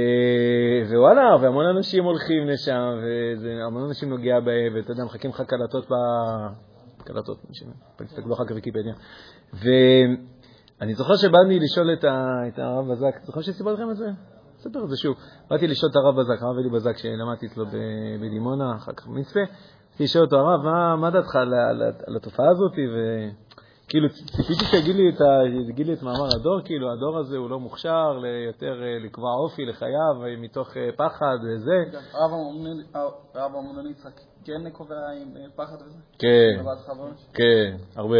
[0.90, 2.94] ווואלה, והמון אנשים הולכים לשם,
[3.42, 5.94] והמון אנשים נוגע בהם, ואתה יודע, מחכים לך קלטות ב...
[7.04, 7.38] קלטות,
[7.98, 8.94] תסתכלו אחר כך בוויקיפדיה.
[9.54, 12.48] ואני זוכר שבאתי לשאול את, ה...
[12.48, 14.10] את הרב בזק, זוכר שסיפרתי לכם את זה?
[14.60, 15.16] אספר את זה שוב.
[15.50, 19.40] באתי לשאול את הרב בזק, הרב אלי בזק, שלמדתי אצלו ב- בדימונה, אחר כך במצפה,
[19.88, 22.74] רציתי לשאול אותו, הרב, מה, מה דעתך על, על, על התופעה הזאת?
[23.88, 25.44] וכאילו, ציפיתי שיגיד לי, את ה-
[25.88, 30.26] לי את מאמר הדור, כאילו, הדור הזה הוא לא מוכשר ליותר אה, לקבוע אופי לחייו
[30.26, 31.98] אה, מתוך אה, פחד וזה.
[32.14, 32.84] הרב אמנון-
[33.36, 34.12] הרב אמנון יצחק
[34.44, 35.98] כן קובע עם פחד וזה?
[36.20, 36.54] כן?
[37.34, 38.18] כן, הרבה.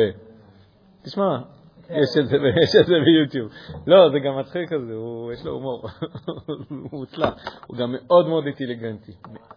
[1.04, 1.38] תשמע,
[1.90, 3.52] יש את זה, יש את זה ביוטיוב.
[3.88, 4.94] לא, זה גם מצחיק כזה,
[5.34, 5.84] יש לו הומור.
[6.92, 7.34] הוא מוצלח.
[7.68, 9.12] הוא גם מאוד מאוד אינטליגנטי.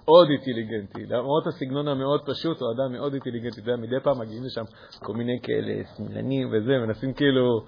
[0.04, 1.06] מאוד אינטליגנטי.
[1.06, 3.60] למרות הסגנון המאוד פשוט, הוא אדם מאוד אינטליגנטי.
[3.60, 4.64] אתה יודע, מדי פעם מגיעים לשם
[4.98, 7.60] כל מיני כאלה שמאלנים וזה, מנסים כאילו,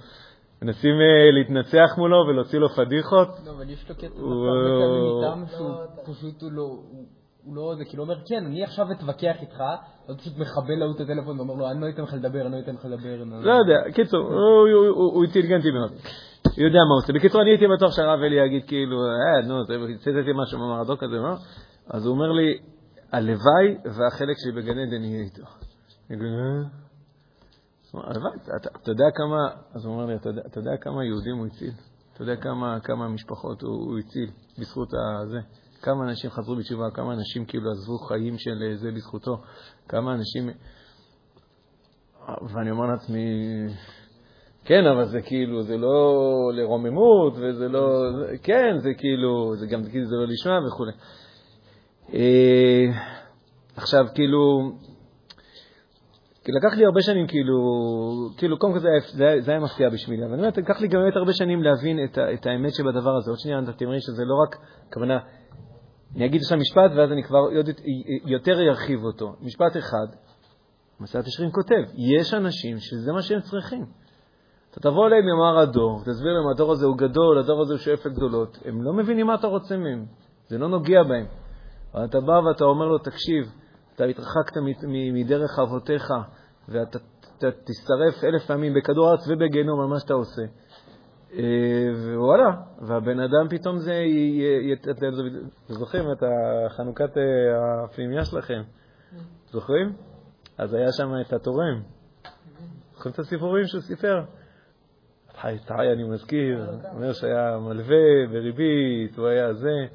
[0.62, 3.28] מנסים אה, להתנצח מולו ולהוציא לו פדיחות.
[3.46, 6.78] לא, אבל יש לו קטע איתם, שהוא פשוט לא...
[7.44, 9.62] הוא לא, זה כאילו אומר, כן, אני עכשיו אתווכח איתך,
[10.08, 12.58] אז פשוט מכבה להוא את הטלפון ואומר לו, אני לא אתן לך לדבר, אני לא
[12.58, 13.24] אתן לך לדבר.
[13.24, 14.20] לא יודע, קיצור,
[14.96, 15.90] הוא- אינטליגנטי מאוד.
[15.92, 17.12] הוא יודע מה הוא עושה.
[17.12, 19.64] בקיצור, אני הייתי בטוח שהרב אלי יגיד כאילו, אה, נו,
[19.98, 21.34] ציטטתי משהו במרדו כזה, מה?
[21.90, 22.58] אז הוא אומר לי,
[23.12, 25.42] הלוואי והחלק שלי בגן עדן יהיה איתו.
[26.10, 26.62] "אה?"
[27.94, 29.36] הלוואי, אתה- אתה יודע כמה,
[29.74, 31.70] אז הוא אומר לי, "אתה יודע- אתה כמה יהודים הוא הציל?
[32.14, 32.36] אתה יודע
[32.82, 34.88] כמה משפחות הוא הציל בזכות
[35.22, 35.38] הזה?
[35.82, 39.36] כמה אנשים חזרו בתשובה, כמה אנשים כאילו עזבו חיים של אה, זה בזכותו,
[39.88, 40.50] כמה אנשים...
[42.28, 43.26] ואני אומר לעצמי,
[44.64, 48.02] כן, אבל זה כאילו, זה לא לרוממות, וזה לא,
[48.42, 50.84] כן, זה כאילו, זה גם כאילו זה לא לשמה וכו'.
[52.14, 52.86] אה,
[53.76, 54.72] עכשיו, כאילו,
[56.48, 57.54] לקח לי הרבה שנים, כאילו,
[58.36, 61.00] כאילו, קודם כל זה, זה, זה היה מפתיע בשבילי, אבל אני אומר, לקח לי גם
[61.00, 63.30] באמת הרבה שנים להבין את, את האמת שבדבר הזה.
[63.30, 64.56] עוד שנייה אתה תראי שזה לא רק,
[64.88, 65.18] הכוונה,
[66.16, 67.48] אני אגיד עכשיו משפט ואז אני כבר
[68.24, 69.36] יותר ארחיב אותו.
[69.40, 70.06] משפט אחד,
[71.00, 73.86] מסעת ישרים כותב, יש אנשים שזה מה שהם צריכים.
[74.70, 78.06] אתה תבוא אליהם יאמר הדור, תסביר להם, הדור הזה הוא גדול, הדור הזה הוא שואף
[78.06, 78.58] לגדולות.
[78.64, 80.04] הם לא מבינים מה אתה רוצה מהם,
[80.48, 81.26] זה לא נוגע בהם.
[81.94, 83.52] אבל אתה בא ואתה אומר לו, תקשיב,
[83.94, 84.56] אתה התרחקת
[85.12, 86.12] מדרך אבותיך,
[86.68, 86.98] ואתה
[87.38, 90.42] תשרף אלף פעמים בכדור הארץ ובגיהנום על מה שאתה עושה.
[91.38, 94.02] אה, ווואלה, והבן אדם פתאום זה,
[94.90, 95.06] אתם
[95.68, 98.62] זוכרים את החנוכת אה, הפנימייה שלכם?
[99.50, 99.92] זוכרים?
[100.58, 101.82] אז היה שם את התורם.
[102.94, 104.24] זוכרים את הסיפורים שהוא סיפר?
[105.40, 105.56] חי
[105.92, 109.86] אני מזכיר, אומר שהיה מלווה בריבית, הוא היה זה,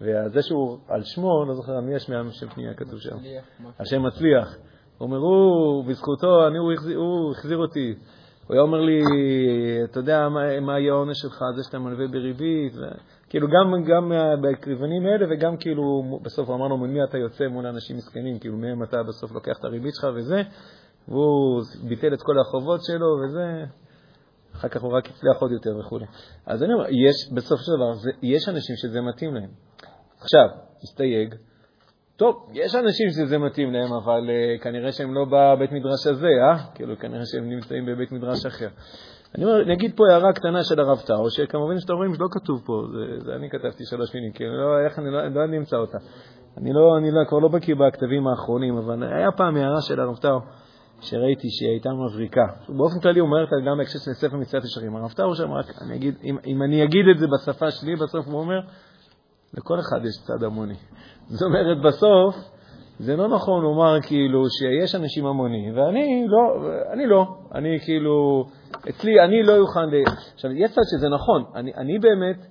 [0.00, 3.16] וזה שהוא על שמו, לא זוכר מי יש מהשם פנימיה כתוב שם.
[3.80, 4.56] השם מצליח.
[4.98, 6.46] הוא אומר, הוא, בזכותו,
[6.96, 7.94] הוא החזיר אותי.
[8.46, 9.00] הוא היה אומר לי,
[9.84, 12.80] אתה יודע מה, מה יהיה העונש שלך, זה שאתה מלווה בריבית, ו...
[13.28, 17.96] כאילו גם, גם בכיוונים האלה וגם כאילו בסוף אמרנו מול מי אתה יוצא מול אנשים
[17.96, 20.42] מסכנים, כאילו מהם אתה בסוף לוקח את הריבית שלך וזה,
[21.08, 23.64] והוא ביטל את כל החובות שלו וזה,
[24.54, 25.98] אחר כך הוא רק הצליח עוד יותר וכו'.
[26.46, 29.50] אז אני אומר, יש, בסוף של דבר, זה, יש אנשים שזה מתאים להם.
[30.20, 30.48] עכשיו,
[30.82, 31.34] מסתייג,
[32.16, 36.58] טוב, יש אנשים שזה מתאים להם, אבל uh, כנראה שהם לא בבית מדרש הזה, אה?
[36.74, 38.68] כאילו, כנראה שהם נמצאים בבית מדרש אחר.
[39.34, 42.82] אני אומר, נגיד פה הערה קטנה של הרב טאו, שכמובן שאתם רואים שלא כתוב פה,
[42.92, 45.98] זה, זה אני כתבתי שלוש מילים, כי לא, איך אני לא, לא אני אמצא אותה.
[46.58, 50.16] אני, לא, אני לא, כבר לא בקיא בכתבים האחרונים, אבל היה פעם הערה של הרב
[50.16, 50.38] טאו,
[51.00, 52.46] שראיתי שהיא הייתה מבריקה.
[52.68, 54.96] באופן כללי הוא אומר אותה גם בהקשר של ספר מצוות ישרים.
[54.96, 58.26] הרב טאו שם רק, אני אגיד, אם, אם אני אגיד את זה בשפה שלי, בסוף
[58.26, 58.60] הוא אומר,
[59.54, 60.74] לכל אחד יש צד המוני.
[61.28, 62.34] זאת אומרת, בסוף,
[62.98, 68.44] זה לא נכון לומר כאילו שיש אנשים המונים, ואני לא, אני לא, אני כאילו,
[68.88, 69.80] אצלי, אני לא אוכל,
[70.34, 72.46] עכשיו, יש צד שזה נכון, אני, אני באמת,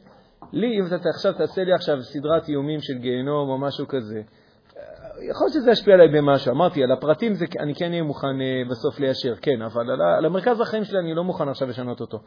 [0.54, 4.22] לי, אם אתה עכשיו תעשה לי עכשיו סדרת איומים של גיהנום או משהו כזה,
[5.32, 6.52] יכול להיות שזה ישפיע עליי במשהו.
[6.52, 10.26] אמרתי, על הפרטים זה, אני כן אהיה מוכן אה, בסוף ליישר, כן, אבל על, על
[10.26, 12.20] המרכז החיים שלי אני לא מוכן עכשיו לשנות אותו.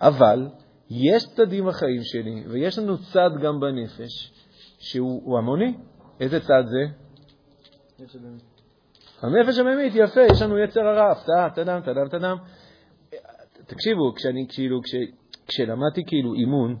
[0.00, 0.48] אבל
[0.90, 4.32] יש צדים בחיים שלי, ויש לנו צד גם בנפש,
[4.78, 5.74] שהוא המוני.
[6.20, 6.84] איזה צד זה?
[9.22, 12.36] הנפש הבהמית, יפה, יש לנו יצר הרע, הפתעה, תדם, תדם, תדם.
[13.66, 14.94] תקשיבו, כשאני, כאילו, כש,
[15.46, 16.76] כשלמדתי כאילו אימון,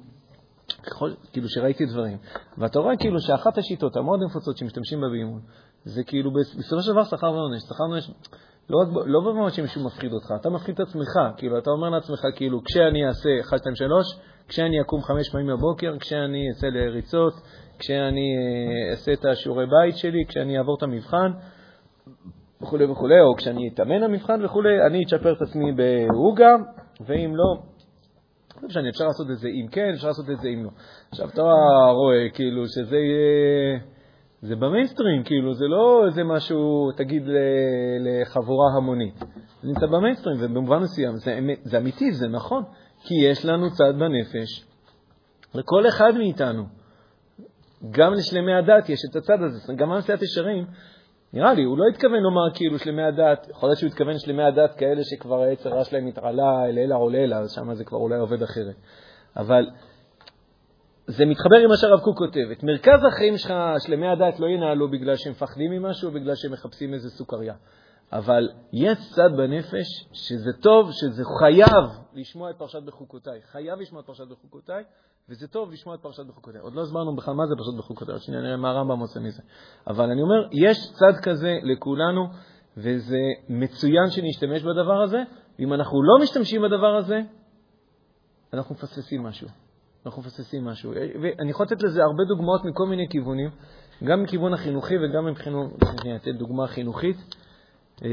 [0.72, 2.18] ככל, כאילו שראיתי דברים,
[2.58, 5.40] ואתה רואה כאילו שאחת השיטות המאוד נפוצות שמשתמשים בה באימון,
[5.84, 7.62] זה כאילו בסופו של דבר שכר ועונש.
[7.62, 8.10] שכר ועונש,
[8.70, 12.60] לא, לא במובן שמישהו מפחיד אותך, אתה מפחיד את עצמך, כאילו, אתה אומר לעצמך, כאילו,
[12.64, 17.32] כשאני אעשה 1, 2, 3, כשאני אקום חמש פעמים בבוקר, כשאני אצא לריצות,
[17.78, 21.32] כשאני אה, אעשה את השיעורי בית שלי, כשאני אעבור את המבחן,
[22.62, 26.56] וכו' וכו', או כשאני אתאמן למבחן וכו', אני אצ'פר את עצמי בעוגה,
[27.06, 27.62] ואם לא,
[28.62, 30.70] לא משנה, אפשר לעשות את זה אם כן, אפשר לעשות את זה אם לא.
[31.10, 31.42] עכשיו, אתה
[31.92, 33.78] רואה, כאילו, שזה יהיה...
[34.42, 37.22] זה במיינסטרים, כאילו, זה לא איזה משהו, תגיד,
[38.00, 39.18] לחבורה המונית.
[39.62, 42.62] זה נמצא במיינסטרים, ובמובן מסוים, זה, זה אמיתי, זה נכון,
[43.00, 44.64] כי יש לנו צד בנפש,
[45.54, 46.64] לכל אחד מאיתנו.
[47.90, 49.72] גם לשלמי הדת יש את הצד הזה.
[49.76, 50.66] גם הנשיאת ישרים,
[51.32, 54.74] נראה לי, הוא לא התכוון לומר כאילו שלמי הדת, יכול להיות שהוא התכוון שלמי הדת
[54.74, 58.18] כאלה שכבר היצר רע שלהם התעלה אל אלה או לאלה, אז שם זה כבר אולי
[58.18, 58.76] עובד אחרת.
[59.36, 59.70] אבל
[61.06, 62.50] זה מתחבר עם מה שהרב קוק כותב.
[62.52, 63.54] את מרכז החיים שלך,
[63.86, 67.54] שלמי הדת לא ינהלו בגלל שהם מפחדים ממשהו או בגלל שהם מחפשים איזה סוכריה.
[68.12, 73.40] אבל יש צד בנפש שזה טוב, שזה חייב לשמוע את פרשת בחוקותיי.
[73.52, 74.84] חייב לשמוע את פרשת בחוקותיי,
[75.28, 76.60] וזה טוב לשמוע את פרשת בחוקותיי.
[76.60, 79.42] עוד לא הסברנו בכלל מה זה פרשת בחוקותיי, עוד שניה נראה מה הרמב"ם עושה מזה.
[79.86, 82.26] אבל אני אומר, יש צד כזה לכולנו,
[82.76, 85.22] וזה מצוין שנשתמש בדבר הזה,
[85.58, 87.20] ואם אנחנו לא משתמשים בדבר הזה,
[88.52, 89.48] אנחנו מפספסים משהו.
[90.06, 90.92] אנחנו מפספסים משהו.
[91.22, 93.50] ואני יכול לתת לזה הרבה דוגמאות מכל מיני כיוונים,
[94.04, 95.70] גם מכיוון החינוכי וגם מבחינת,
[96.02, 97.16] אני אתן דוגמה חינוכית.
[98.04, 98.10] אה,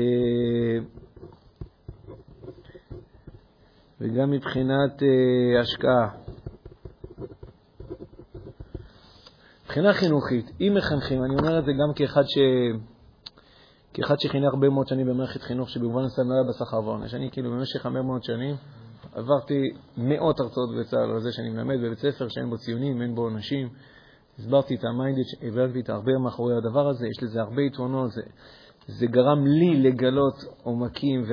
[4.02, 6.10] וגם מבחינת אה, השקעה.
[9.68, 12.38] מבחינה חינוכית, אם מחנכים, אני אומר את זה גם כאחד, ש...
[13.94, 17.14] כאחד שחינך הרבה מאוד שנים במערכת חינוך שבמובן מסוים לא היה בשכר ועונש.
[17.14, 18.56] אני כאילו במשך הרבה מאוד שנים
[19.14, 19.62] עברתי
[19.98, 23.70] מאות הרצאות בצה"ל על זה שאני מלמד בבית ספר שאין בו ציונים, אין בו עונשים.
[24.40, 28.12] הסברתי את המיינדד, הבנתי את הרבה מאחורי הדבר הזה, יש לזה הרבה יתרונות.
[28.12, 28.22] זה,
[28.88, 31.24] זה גרם לי לגלות עומקים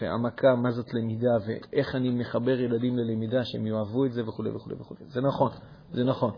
[0.00, 4.70] והעמקה מה זאת למידה ואיך אני מחבר ילדים ללמידה שהם יאהבו את זה וכו' וכו'
[4.80, 4.94] וכו'.
[5.08, 5.50] זה נכון,
[5.92, 6.30] זה נכון.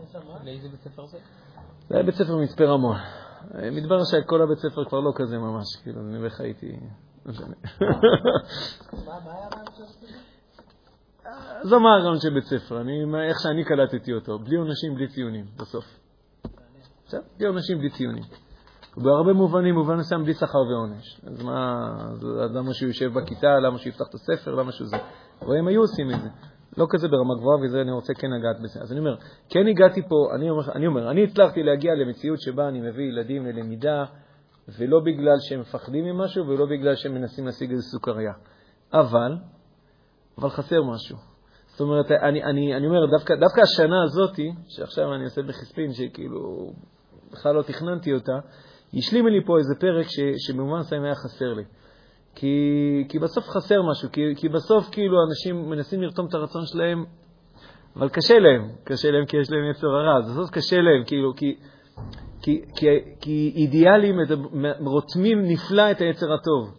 [0.43, 1.17] לאיזה בית ספר זה?
[1.89, 2.97] זה היה בית ספר מצפה רמון.
[3.71, 6.79] מתברר שכל הבית ספר כבר לא כזה ממש, כאילו, אני איך הייתי...
[7.25, 7.33] לא
[9.05, 9.49] מה הרעיון
[11.83, 12.81] מה הרעיון של בית ספר,
[13.29, 15.85] איך שאני קלטתי אותו, בלי עונשים, בלי ציונים, בסוף.
[17.07, 18.23] בסדר, בלי עונשים, בלי ציונים.
[18.97, 21.21] בהרבה מובנים, מובן מסוים בלי שכר ועונש.
[21.27, 22.23] אז מה, אז
[22.55, 24.97] למה שהוא יושב בכיתה, למה שהוא יפתח את הספר, למה שהוא זה?
[25.41, 26.29] והם היו עושים את זה.
[26.77, 28.81] לא כזה ברמה גבוהה, וזה אני רוצה כן לגעת בזה.
[28.81, 29.15] אז אני אומר,
[29.49, 33.45] כן הגעתי פה, אני אומר, אני, אומר, אני הצלחתי להגיע למציאות שבה אני מביא ילדים
[33.45, 34.05] ללמידה,
[34.77, 38.33] ולא בגלל שהם מפחדים ממשהו, ולא בגלל שהם מנסים להשיג איזו סוכריה.
[38.93, 39.37] אבל,
[40.37, 41.17] אבל חסר משהו.
[41.67, 46.71] זאת אומרת, אני, אני, אני אומר, דווקא, דווקא השנה הזאת, שעכשיו אני עושה בחספין, שכאילו
[47.31, 48.39] בכלל לא תכננתי אותה,
[48.93, 50.05] השלימה לי פה איזה פרק
[50.37, 51.63] שבמובן מסוים היה חסר לי.
[52.39, 57.05] כי, כי בסוף חסר משהו, כי, כי בסוף כאילו אנשים מנסים לרתום את הרצון שלהם,
[57.95, 61.35] אבל קשה להם, קשה להם כי יש להם יצר הרע, אז בסוף קשה להם, כאילו,
[61.35, 61.55] כי,
[62.41, 62.87] כי, כי,
[63.21, 64.15] כי אידיאלים
[64.79, 66.75] רותמים נפלא את היצר הטוב.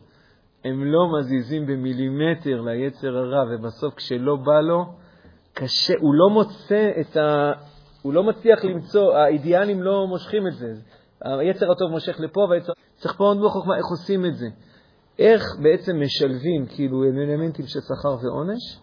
[0.64, 4.84] הם לא מזיזים במילימטר ליצר הרע, ובסוף כשלא בא לו,
[5.54, 7.52] קשה, הוא לא מוצא את ה...
[8.02, 10.72] הוא לא מצליח למצוא, האידיאלים לא מושכים את זה.
[11.22, 12.72] היצר הטוב מושך לפה, והיצר...
[12.96, 14.46] צריך פה עוד בחוכמה איך עושים את זה.
[15.18, 18.78] איך בעצם משלבים כאילו אלמנטים של שכר ועונש,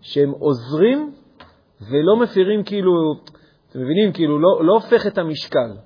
[0.00, 1.12] שהם עוזרים
[1.80, 2.92] ולא מפירים כאילו,
[3.70, 4.12] אתם מבינים?
[4.12, 5.76] כאילו לא, לא הופך את המשקל.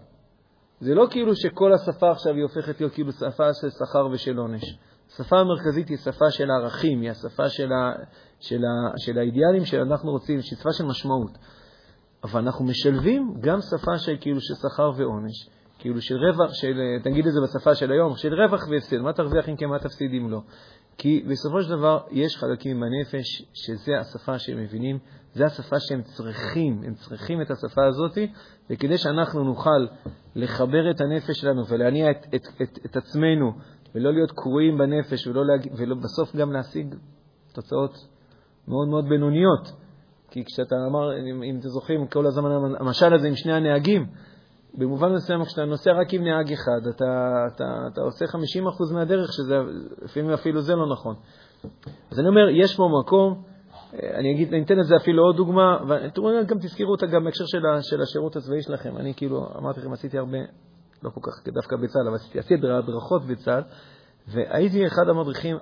[0.80, 4.78] זה לא כאילו שכל השפה עכשיו היא הופכת להיות כאילו שפה של שכר ושל עונש.
[5.12, 7.92] השפה המרכזית היא שפה של הערכים, היא השפה של, ה,
[8.40, 11.38] של, ה, של האידיאלים שאנחנו רוצים, שהיא שפה של משמעות.
[12.24, 15.48] אבל אנחנו משלבים גם שפה של כאילו של שכר ועונש,
[15.82, 19.48] כאילו של רווח, של, תגיד את זה בשפה של היום, של רווח והפסד, מה תרוויח
[19.48, 20.40] אם כן, מה תפסיד אם לא.
[20.98, 24.98] כי בסופו של דבר יש חלקים בנפש שזה השפה שהם מבינים,
[25.32, 28.18] זה השפה שהם צריכים, הם צריכים את השפה הזאת,
[28.70, 29.86] וכדי שאנחנו נוכל
[30.34, 33.52] לחבר את הנפש שלנו ולהניע את, את, את, את עצמנו
[33.94, 35.68] ולא להיות קרועים בנפש ולא להג...
[35.78, 36.94] ובסוף גם להשיג
[37.52, 37.94] תוצאות
[38.68, 39.72] מאוד מאוד בינוניות.
[40.30, 44.06] כי כשאתה אמר, אם, אם אתם זוכרים, כל הזמן המשל הזה עם שני הנהגים,
[44.74, 49.58] במובן מסוים, כשאתה נוסע רק עם נהג אחד, אתה, אתה, אתה עושה 50% מהדרך, שזה
[50.02, 51.14] לפעמים אפילו זה לא נכון.
[52.10, 53.42] אז אני אומר, יש פה מקום,
[53.92, 55.78] אני אגיד, אני אתן לזה אפילו עוד דוגמה,
[56.14, 58.96] וגם תזכרו אותה גם בהקשר של, של השירות הצבאי שלכם.
[58.96, 60.38] אני כאילו, אמרתי לכם, עשיתי הרבה,
[61.02, 63.62] לא כל כך דווקא בצה"ל, אבל עשיתי, עשיתי הדרכות בצה"ל,
[64.28, 65.56] והייתי אחד המדריכים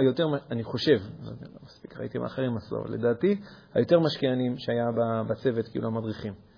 [0.00, 1.32] היותר, אני חושב, לא
[1.64, 3.40] מספיק, ראיתי מה אחרים עשו, לדעתי,
[3.74, 4.86] היותר משקיענים שהיה
[5.28, 6.51] בצוות, כאילו המדריכים.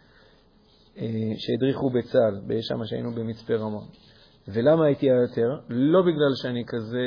[0.98, 3.85] אה, שהדריכו בצה"ל, שם שהיינו במצפה רמון.
[4.48, 5.48] ולמה הייתי היותר?
[5.68, 7.00] לא בגלל שאני כזה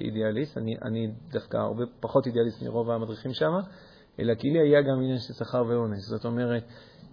[0.00, 3.52] אידיאליסט, אני, אני דווקא הרבה פחות אידיאליסט מרוב המדריכים שם,
[4.20, 5.98] אלא כי לי היה גם עניין של שכר ועונש.
[5.98, 6.62] זאת אומרת,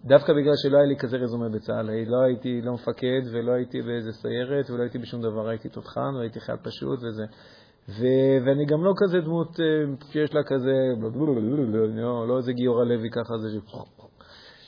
[0.06, 4.12] דווקא בגלל שלא היה לי כזה רזומה בצה"ל, לא הייתי לא מפקד ולא הייתי באיזה
[4.12, 7.24] סיירת ולא הייתי בשום דבר, הייתי תותחן והייתי חייל פשוט וזה.
[7.90, 9.60] ו- ואני גם לא כזה דמות
[10.12, 10.74] שיש לה כזה,
[11.96, 13.50] לא, לא איזה גיורא לוי ככה, זה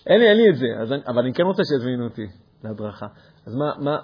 [0.08, 2.28] אין לי, אין לי את זה, אני, אבל אני כן רוצה שיזמינו אותי
[2.63, 3.08] להדרכה.
[3.46, 3.98] אז מה, מה,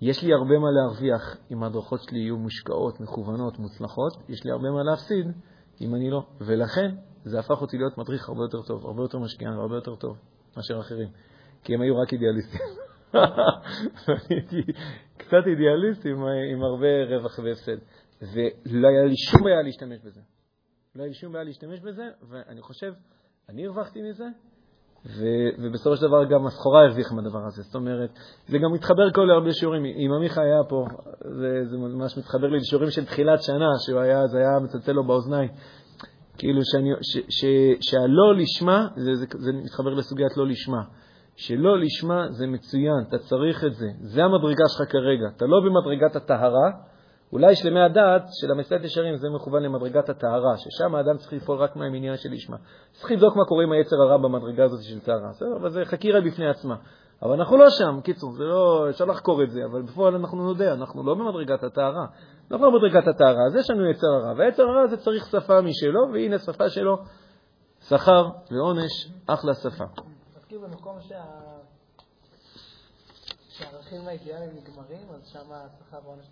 [0.00, 4.70] יש לי הרבה מה להרוויח אם ההדרכות שלי יהיו מושקעות, מכוונות, מוצלחות, יש לי הרבה
[4.70, 5.26] מה להפסיד
[5.80, 6.26] אם אני לא.
[6.40, 10.16] ולכן זה הפך אותי להיות מדריך הרבה יותר טוב, הרבה יותר משקיען והרבה יותר טוב
[10.56, 11.08] מאשר אחרים,
[11.64, 12.60] כי הם היו רק אידיאליסטים.
[14.30, 14.72] הייתי
[15.16, 17.76] קצת אידיאליסט עם, עם הרבה רווח והפסד.
[18.22, 20.20] ולא היה לי שום בעיה להשתמש בזה.
[20.94, 22.92] לא היה לי שום בעיה להשתמש בזה, ואני חושב,
[23.48, 24.26] אני הרווחתי מזה,
[25.06, 27.62] ו- ובסופו של דבר גם הסחורה הרוויחה מהדבר הזה.
[27.62, 28.10] זאת אומרת,
[28.48, 29.84] זה גם מתחבר כל להרבה שיעורים.
[29.84, 30.86] אם עמיחה היה פה,
[31.20, 35.04] זה, זה ממש מתחבר לי לשיעורים של תחילת שנה, שהוא היה, זה היה מצלצל לו
[35.04, 35.48] באוזניים.
[36.38, 37.44] כאילו שאני, ש, ש,
[37.80, 40.82] שהלא לשמה, זה, זה, זה מתחבר לסוגיית לא לשמה.
[41.36, 43.86] שלא לשמה זה מצוין, אתה צריך את זה.
[44.00, 45.26] זה המדרגה שלך כרגע.
[45.36, 46.70] אתה לא במדרגת הטהרה,
[47.34, 51.76] אולי שלמי הדעת של המסילת ישרים זה מכוון למדרגת הטהרה, ששם האדם צריך לפעול רק
[51.76, 52.56] מהעניין של ישמע.
[52.92, 55.56] צריך לבדוק מה קורה עם היצר הרע במדרגה הזאת של טהרה, בסדר?
[55.56, 56.76] אבל זה חקירה בפני עצמה.
[57.22, 60.72] אבל אנחנו לא שם, קיצור, זה לא, אפשר לחקור את זה, אבל בפועל אנחנו נודה,
[60.72, 62.06] אנחנו לא במדרגת הטהרה.
[62.50, 66.12] אנחנו לא במדרגת הטהרה, אז יש לנו יצר הרע, והיצר הרע זה צריך שפה משלו,
[66.12, 66.98] והנה שפה שלו,
[67.80, 69.84] שכר ועונש, אחלה שפה.
[70.36, 70.98] מזכיר במקום
[73.58, 76.26] שהערכים והאידיאלים נגמרים, אז שם השכר ועונש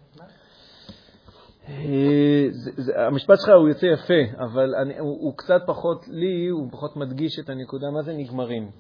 [2.97, 7.39] המשפט שלך הוא יוצא יפה, אבל אני, הוא, הוא קצת פחות, לי הוא פחות מדגיש
[7.39, 8.71] את הנקודה, מה זה נגמרים.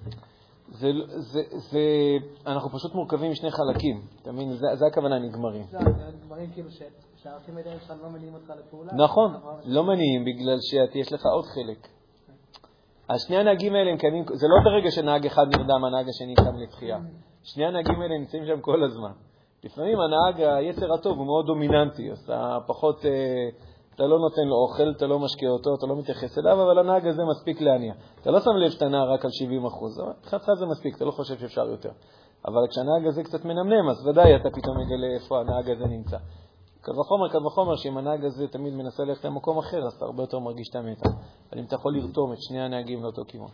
[0.68, 1.81] זה, זה, זה,
[2.47, 4.53] אנחנו פשוט מורכבים משני חלקים, אתה מבין?
[4.53, 5.64] זה, זה הכוונה נגמרים.
[5.71, 5.79] זה
[6.23, 6.68] נגמרים כאילו
[7.16, 8.92] שהערכים האלה שלך לא מניעים אותך לפעולה?
[8.95, 11.88] נכון, לא מניעים בגלל שיש לך עוד חלק.
[13.09, 16.57] אז שני הנהגים האלה הם קיימים, זה לא ברגע שנהג אחד נרדם, הנהג השני קם
[16.57, 16.99] לתחייה.
[17.42, 19.12] שני הנהגים האלה נמצאים שם כל הזמן.
[19.64, 23.48] לפעמים הנהג, היצר הטוב הוא מאוד דומיננטי, אז אתה פחות, אה,
[23.94, 27.07] אתה לא נותן לו אוכל, אתה לא משקיע אותו, אתה לא מתייחס אליו, אבל הנהג
[27.07, 27.94] הזה מספיק להניע.
[28.20, 31.11] אתה לא שם לב שאתה נע רק על 70 אחוז, מבחינתך זה מספיק, אתה לא
[31.11, 31.90] חושב שאפשר יותר.
[32.46, 36.16] אבל כשהנהג הזה קצת מנמנם, אז ודאי אתה פתאום מגלה איפה הנהג הזה נמצא.
[36.83, 40.23] קל וחומר, קל וחומר, שאם הנהג הזה תמיד מנסה ללכת למקום אחר, אז אתה הרבה
[40.23, 41.11] יותר מרגיש את המתח.
[41.51, 43.49] אבל אם אתה יכול לרתום את שני הנהגים לאותו כיוון.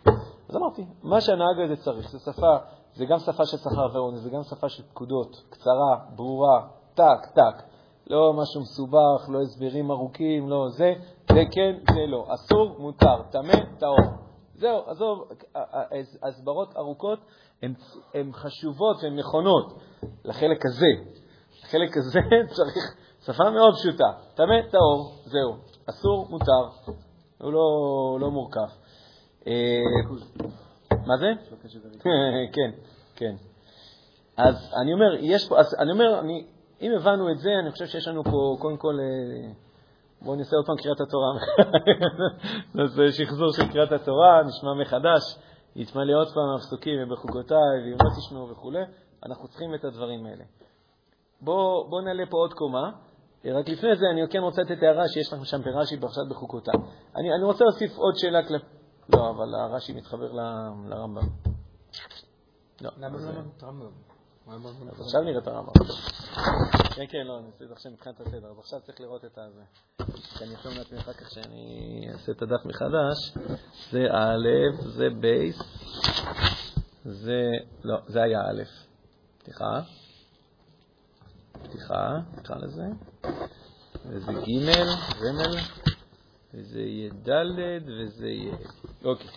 [0.49, 2.57] אז אמרתי, מה שהנהג הזה צריך זה שפה,
[2.93, 7.63] זה גם שפה של שכר ועונש, זה גם שפה של פקודות, קצרה, ברורה, טק, טק.
[8.07, 10.93] לא משהו מסובך, לא הסברים ארוכים, לא זה,
[11.31, 12.27] זה כן, זה לא.
[12.33, 13.97] אסור, מותר, טמא, טהור.
[14.53, 15.27] זהו, עזוב,
[16.23, 17.19] הסברות ארוכות
[18.13, 19.73] הן חשובות והן נכונות
[20.25, 21.15] לחלק הזה.
[21.63, 22.19] לחלק הזה
[22.55, 22.95] צריך
[23.25, 25.55] שפה מאוד פשוטה, טמא, טהור, זהו.
[25.89, 26.91] אסור, מותר.
[27.37, 28.69] הוא לא, לא מורכב.
[29.47, 29.81] אה,
[31.07, 31.27] מה זה?
[32.55, 32.71] כן,
[33.15, 33.35] כן.
[34.37, 36.47] אז אני אומר, יש פה, אז אני אומר, אני,
[36.81, 39.51] אם הבנו את זה, אני חושב שיש לנו פה קודם כל אה,
[40.21, 41.31] בואו נעשה עוד פעם קריאת התורה.
[42.75, 45.21] נעשה שחזור של קריאת התורה, נשמע מחדש,
[45.75, 48.71] יתמלא עוד פעם הפסוקים ובחוקותיי ואם לא תשמעו וכו',
[49.25, 50.43] אנחנו צריכים את הדברים האלה.
[51.41, 52.91] בואו בוא נעלה פה עוד קומה.
[53.45, 56.73] רק לפני זה אני כן רוצה לתת הערה שיש לכם שם ברש"י בפרשת בחוקותיי.
[57.15, 58.61] אני, אני רוצה להוסיף עוד שאלה כלפ...
[59.15, 61.27] לא, אבל הרש"י מתחבר ל- לרמב"ם.
[62.81, 62.89] לא.
[62.97, 63.91] למה אז, לא אה, אמרת רמב"ם?
[64.47, 64.93] מה אמרת?
[64.93, 65.71] אז עכשיו נראה את הרמב"ם.
[66.95, 69.37] כן, כן, לא, אני עושה את זה עכשיו מבחינת הסדר, אז עכשיו צריך לראות את
[69.37, 69.61] הזה.
[70.37, 73.37] כי אני ארשום לעצמי אחר כך שאני אעשה את הדף מחדש.
[73.91, 74.47] זה א',
[74.81, 75.57] זה בייס,
[77.05, 77.41] זה,
[77.83, 78.63] לא, זה היה א',
[79.37, 79.81] פתיחה,
[81.69, 82.87] פתיחה, נקרא לזה,
[84.05, 84.69] וזה ג',
[85.21, 85.59] ג',
[86.53, 88.55] וזה יהיה ד', וזה יהיה,
[89.05, 89.27] אוקיי.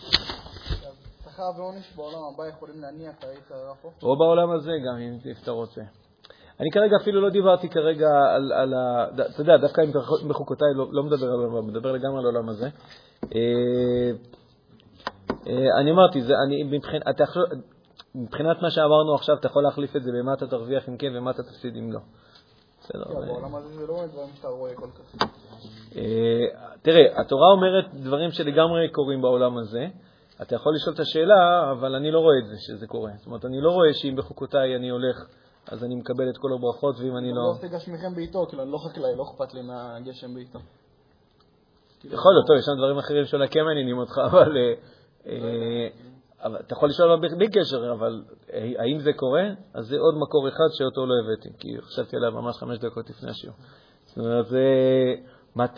[1.25, 3.15] שכר ועונש בעולם הבא יכולים להניח?
[4.03, 5.81] או בעולם הזה גם, אם אתה רוצה.
[6.61, 9.09] אני כרגע אפילו לא דיברתי כרגע על, על ה...
[9.15, 12.69] אתה יודע, דווקא בחוק- בחוקותיי לא, לא מדבר על העולם, מדבר לגמרי על העולם הזה.
[13.35, 14.11] אה,
[15.47, 17.25] אה, אני אמרתי, זה, אני, מבחינת, אתה
[18.15, 21.31] מבחינת מה שאמרנו עכשיו, אתה יכול להחליף את זה במה אתה תרוויח אם כן ומה
[21.31, 22.01] אתה תפסיד אם לא.
[22.81, 23.21] בסדר.
[23.21, 25.27] זה- בעולם הזה זה לא דברים שאתה רואה כל כך.
[25.97, 26.03] אה,
[26.83, 29.87] תראה, התורה אומרת דברים שלגמרי קורים בעולם הזה.
[30.43, 33.11] אתה יכול לשאול את השאלה, אבל אני לא רואה את זה, שזה קורה.
[33.17, 35.27] זאת אומרת, אני לא רואה שאם בחוקותיי אני הולך,
[35.69, 37.43] אז אני מקבל את כל הברכות, ואם אני אני לא...
[37.43, 40.59] לא עושה גשמיכם בעיתו, כאילו, אני לא חקלאי, לא אכפת לי מהגשם בעיתו.
[42.05, 44.57] יכול להיות, טוב, יש שם דברים אחרים שאולי כן מעניינים אותך, אבל...
[46.43, 48.23] אבל אתה יכול לשאול בלי קשר, אבל
[48.53, 49.43] אה, האם זה קורה?
[49.75, 53.31] אז זה עוד מקור אחד שאותו לא הבאתי, כי חשבתי עליו ממש חמש דקות לפני
[53.31, 53.57] השיעור.
[54.05, 54.65] זאת אומרת, זה...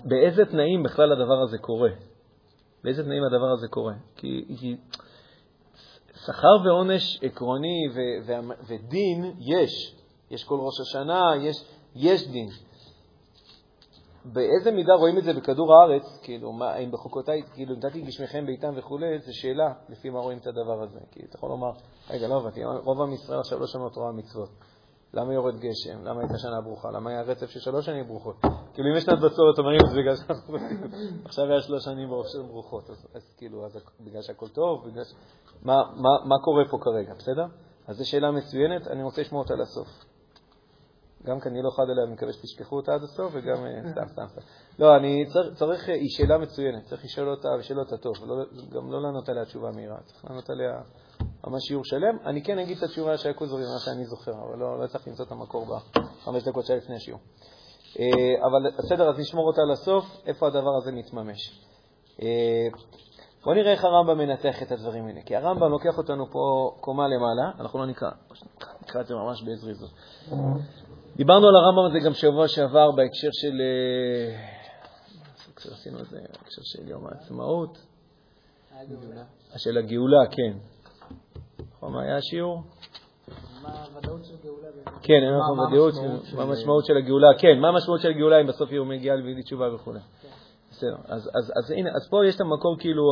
[0.05, 1.91] באיזה תנאים בכלל הדבר הזה קורה?
[2.85, 3.95] באיזה תנאים הדבר הזה קורה?
[4.17, 4.77] כי, כי
[6.27, 9.95] שכר ועונש עקרוני ו- וה- ודין יש.
[10.31, 11.57] יש כל ראש השנה, יש,
[11.95, 12.49] יש דין.
[14.25, 18.72] באיזה מידה רואים את זה בכדור הארץ, כאילו, מה, אם בחוקותיי, כאילו, נתתי גשמיכם ביתם
[18.77, 20.99] וכולי, זו שאלה, לפי מה רואים את הדבר הזה.
[21.11, 21.70] כי אתה יכול לומר,
[22.11, 24.49] רגע, לא הבנתי, רוב עם ישראל עכשיו לא שמעו תורה ומצוות.
[25.14, 26.05] למה יורד גשם?
[26.05, 26.91] למה הייתה שנה ברוכה?
[26.91, 28.37] למה היה רצף של שלוש שנים ברוכות?
[28.75, 30.57] כאילו, אם יש שנת בצורת, אומרים, זה בגלל שאנחנו...
[31.25, 32.09] עכשיו היה שלוש שנים
[32.49, 35.12] ברוכות, אז, אז כאילו, אז בגלל שהכל טוב, בגלל ש...
[35.62, 37.47] מה, מה, מה קורה פה כרגע, בסדר?
[37.87, 39.89] אז זו שאלה מצוינת, אני רוצה לשמוע אותה לסוף.
[41.27, 44.09] גם כי אני לא חד עליה, אני מקווה שתשכחו אותה עד הסוף, וגם אה, סתם,
[44.09, 44.41] סתם.
[44.79, 48.45] לא, אני צריך, צריך, אה, היא שאלה מצוינת, צריך לשאול אותה ולשאול אותה טוב, לא,
[48.72, 50.81] גם לא לענות עליה תשובה מהירה, צריך לענות עליה
[51.47, 52.16] ממש שיעור שלם.
[52.27, 55.25] אני כן אגיד את התשובה של הכוזרי, מה שאני זוכר, אבל לא, לא צריך למצוא
[55.25, 57.20] את המקור בחמש דקות שהיה לפני השיעור.
[57.99, 61.61] אה, אבל בסדר, אז נשמור אותה לסוף, איפה הדבר הזה מתממש.
[63.45, 67.51] בואו נראה איך הרמב"ם מנתח את הדברים האלה, כי הרמב"ם לוקח אותנו פה קומה למעלה,
[67.61, 68.11] אנחנו לא נקרא,
[68.83, 69.91] נקרא את זה ממש בזריזות.
[71.17, 73.61] דיברנו על הרמב"ם הזה גם שבוע שעבר בהקשר של...
[73.61, 74.55] אה,
[75.73, 77.79] עשינו את זה, בהקשר של יום העצמאות.
[79.57, 80.53] של הגאולה, כן.
[81.77, 82.62] נכון, מה היה השיעור?
[83.62, 84.99] מה הוודאות של גאולה באמת?
[85.03, 88.09] כן, אין לך מה ודאות, המשמעות של- מה המשמעות של הגאולה, כן, מה המשמעות של
[88.09, 89.93] הגאולה אם בסוף היא מגיעה לידי תשובה וכו'.
[90.71, 93.03] בסדר, אז, הנה, אז פה יש את המקור כאילו,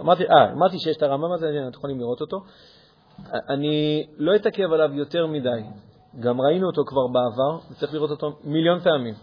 [0.00, 2.36] אמרתי, אה, אמרתי שיש את הרמב"ם הזה, אתם יכולים לראות אותו.
[3.48, 5.60] אני לא אתעכב עליו יותר מדי,
[6.20, 9.14] גם ראינו אותו כבר בעבר, וצריך לראות אותו מיליון פעמים,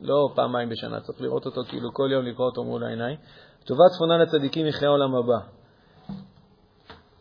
[0.00, 3.16] לא פעמיים בשנה, צריך לראות אותו כאילו כל יום לקרוא אותו מול העיניים.
[3.64, 5.38] טובה צפונה לצדיקים מחיי העולם הבא.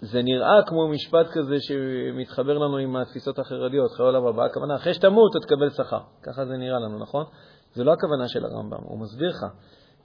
[0.02, 4.94] זה נראה כמו משפט כזה שמתחבר לנו עם התפיסות החרדיות, חיי העולם הבא, הכוונה, אחרי
[4.94, 6.00] שתמות אתה תקבל שכר.
[6.24, 7.26] ככה זה נראה לנו, נכון?
[7.74, 9.46] זה לא הכוונה של הרמב"ם, הוא מסביר לך.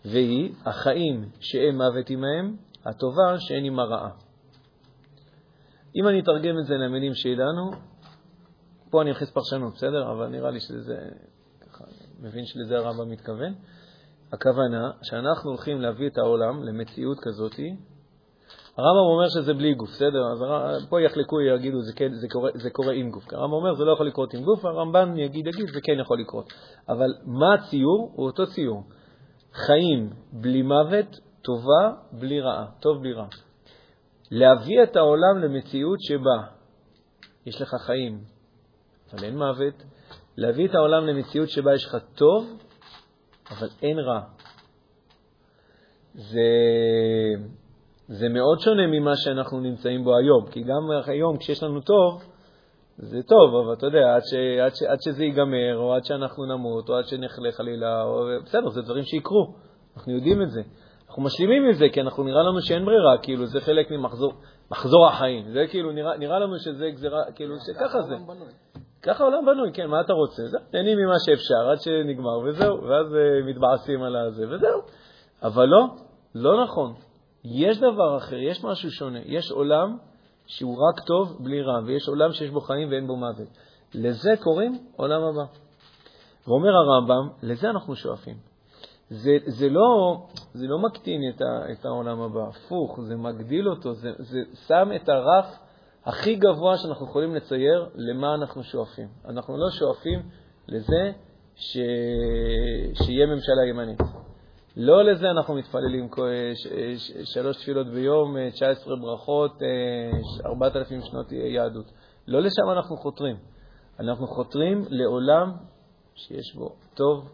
[0.05, 4.11] והיא החיים שאין מוות עמהם, הטובה שאין עמה רעה.
[5.97, 7.71] אם אני אתרגם את זה למילים שלנו,
[8.93, 10.11] פה אני אכניס פרשנות, בסדר?
[10.13, 10.97] אבל נראה לי שזה,
[11.61, 11.85] ככה,
[12.21, 13.55] מבין שלזה הרמב"ם מתכוון.
[14.33, 17.77] הכוונה שאנחנו הולכים להביא את העולם למציאות כזאתי.
[18.77, 20.33] הרמב"ם אומר שזה בלי גוף, בסדר?
[20.33, 23.25] אז פה יחלקו, יגידו, זה, כן, זה, קורה, זה קורה עם גוף.
[23.33, 26.53] הרמב"ם אומר, זה לא יכול לקרות עם גוף, והרמב"ן יגיד, יגיד, זה כן יכול לקרות.
[26.89, 28.13] אבל מה הציור?
[28.15, 28.83] הוא אותו ציור.
[29.53, 33.27] חיים בלי מוות, טובה בלי רעה, טוב בלי רע.
[34.31, 36.47] להביא את העולם למציאות שבה
[37.47, 38.32] יש לך חיים,
[39.13, 39.83] אבל אין מוות,
[40.37, 42.57] להביא את העולם למציאות שבה יש לך טוב,
[43.51, 44.21] אבל אין רע.
[46.15, 46.41] זה,
[48.09, 52.23] זה מאוד שונה ממה שאנחנו נמצאים בו היום, כי גם היום כשיש לנו טוב,
[52.99, 54.35] זה טוב, אבל אתה יודע, עד, ש,
[54.65, 58.69] עד, ש, עד שזה ייגמר, או עד שאנחנו נמות, או עד שנחלה חלילה, או, בסדר,
[58.69, 59.55] זה דברים שיקרו,
[59.97, 60.63] אנחנו יודעים את זה.
[61.09, 64.33] אנחנו משלימים עם זה, כי אנחנו נראה לנו שאין ברירה, כאילו זה חלק ממחזור
[64.71, 65.53] מחזור החיים.
[65.53, 68.15] זה כאילו, נראה, נראה לנו שזה גזירה, כאילו, שככה זה.
[69.07, 69.15] הרמב"ם בנוי.
[69.15, 70.43] ככה העולם בנוי, כן, מה אתה רוצה?
[70.47, 74.81] זה, נהנים ממה שאפשר עד שנגמר, וזהו, ואז uh, מתבאסים על הזה, וזהו.
[75.43, 75.87] אבל לא,
[76.35, 76.95] לא נכון.
[77.45, 79.19] יש דבר אחר, יש משהו שונה.
[79.25, 79.97] יש עולם
[80.47, 83.49] שהוא רק טוב בלי רע, ויש עולם שיש בו חיים ואין בו מוות.
[83.95, 85.45] לזה קוראים עולם הבא.
[86.47, 88.37] ואומר הרמב"ם, לזה אנחנו שואפים.
[89.11, 90.17] זה, זה, לא,
[90.55, 94.91] זה לא מקטין את, ה, את העולם הבא, הפוך, זה מגדיל אותו, זה, זה שם
[94.97, 95.62] את הרף
[96.05, 99.09] הכי גבוה שאנחנו יכולים לצייר למה אנחנו שואפים.
[99.29, 100.23] אנחנו לא שואפים
[100.69, 101.13] לזה
[101.57, 101.79] ש...
[103.03, 104.01] שיהיה ממשלה ימנית.
[104.77, 106.09] לא לזה אנחנו מתפללים
[107.25, 109.53] שלוש תפילות ביום, 19 ברכות,
[110.47, 111.93] 4,000 שנות יהדות.
[112.27, 113.37] לא לשם אנחנו חותרים.
[114.01, 115.53] אנחנו חותרים לעולם
[116.15, 117.29] שיש בו טוב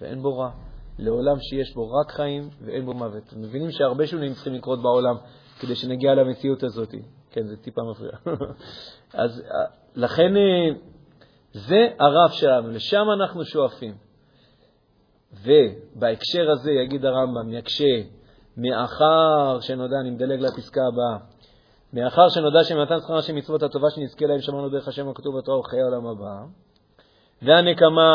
[0.00, 0.50] ואין בו רע,
[0.98, 3.32] לעולם שיש בו רק חיים ואין בו מוות.
[3.36, 5.16] מבינים שהרבה שונים צריכים לקרות בעולם
[5.60, 6.94] כדי שנגיע למציאות הזאת.
[7.36, 8.12] כן, זה טיפה מפריע.
[9.24, 9.42] אז
[9.94, 10.32] לכן
[11.52, 13.94] זה הרף שלנו, לשם אנחנו שואפים.
[15.32, 18.02] ובהקשר הזה יגיד הרמב"ם, יקשה,
[18.56, 21.26] מאחר שנודע, אני מדלג לפסקה הבאה,
[21.92, 25.80] מאחר שנודע שמתן שכר של מצוות הטובה שנזכה להם שמענו דרך השם הכתוב בתורה וחיי
[25.80, 26.44] העולם הבא,
[27.42, 28.12] והנקמה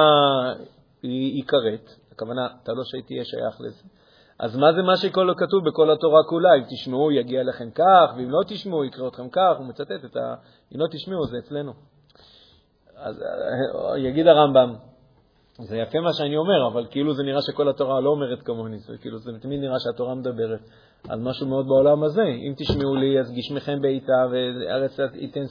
[1.03, 3.83] היא כרת, הכוונה, אתה לא שתהיה שייך לזה.
[4.41, 6.49] אז מה זה מה שכתוב בכל התורה כולה?
[6.57, 9.55] אם תשמעו, יגיע לכם כך, ואם לא תשמעו, יקרה אתכם כך.
[9.57, 10.35] הוא מצטט את ה...
[10.75, 11.71] אם לא תשמעו, זה אצלנו.
[12.95, 14.73] אז אה, יגיד הרמב"ם,
[15.59, 18.97] זה יפה מה שאני אומר, אבל כאילו זה נראה שכל התורה לא אומרת כמוני, זה
[18.97, 20.59] כאילו זה תמיד נראה שהתורה מדברת
[21.09, 22.23] על משהו מאוד בעולם הזה.
[22.23, 25.43] אם תשמעו לי, אז גשמכם בעיטה, וארץ ייתן,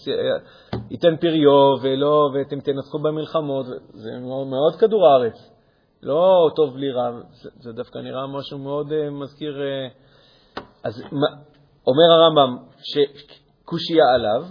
[0.91, 5.60] ייתן פריו, ולא, ואתם תנצחו במלחמות, זה מאוד, מאוד כדור הארץ.
[6.03, 9.59] לא טוב בלי רע, זה, זה דווקא נראה משהו מאוד uh, מזכיר.
[9.59, 11.27] Uh, אז מה,
[11.87, 14.47] אומר הרמב"ם שקושייה עליו,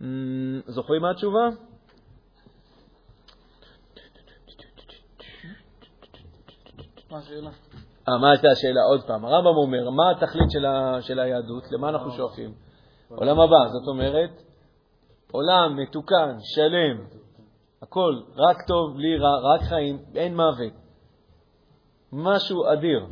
[0.00, 0.04] mm,
[0.66, 1.48] זוכרים מה התשובה?
[7.10, 7.50] מה השאלה?
[8.08, 8.80] אה, מה הייתה השאלה?
[8.90, 9.24] עוד פעם.
[9.24, 11.72] הרמב"ם אומר, מה התכלית של, ה, של היהדות?
[11.72, 12.54] למה אנחנו שואפים?
[13.08, 13.68] עולם הבא.
[13.68, 14.30] זאת אומרת,
[15.32, 17.17] עולם מתוקן, שלם,
[17.82, 20.72] הכל, רק טוב, בלי רע, רק חיים, אין מוות.
[22.12, 23.06] משהו אדיר.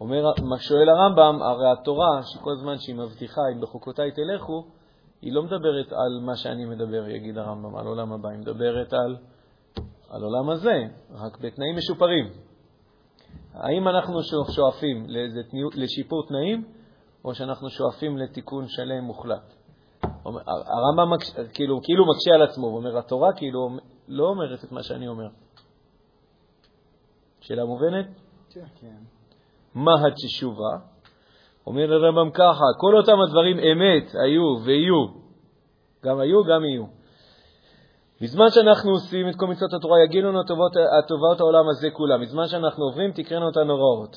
[0.00, 4.64] אומר, שואל הרמב"ם, הרי התורה, שכל זמן שהיא מבטיחה, אם בחוקותיי תלכו,
[5.22, 9.16] היא לא מדברת על מה שאני מדבר, יגיד הרמב"ם, על עולם הבא, היא מדברת על,
[10.10, 12.30] על עולם הזה, רק בתנאים משופרים.
[13.54, 14.20] האם אנחנו
[14.56, 15.06] שואפים
[15.74, 16.64] לשיפור תנאים,
[17.24, 19.53] או שאנחנו שואפים לתיקון שלם מוחלט?
[20.24, 21.10] הרמב"ם
[21.54, 23.68] כאילו, כאילו מקשה על עצמו, הוא אומר, התורה כאילו
[24.08, 25.28] לא אומרת את מה שאני אומר.
[27.40, 28.06] שאלה מובנת?
[28.50, 28.64] כן.
[28.80, 28.96] כן.
[29.74, 30.76] מה התשובה?
[31.66, 35.06] אומר הרמב"ם ככה, כל אותם הדברים אמת היו ויהיו,
[36.04, 36.84] גם היו, גם יהיו.
[38.20, 42.22] בזמן שאנחנו עושים את כל מצוות התורה, יגילו לנו הטובות, הטובות העולם הזה כולם.
[42.22, 44.16] בזמן שאנחנו עוברים, תקראנו אותנו הוראות.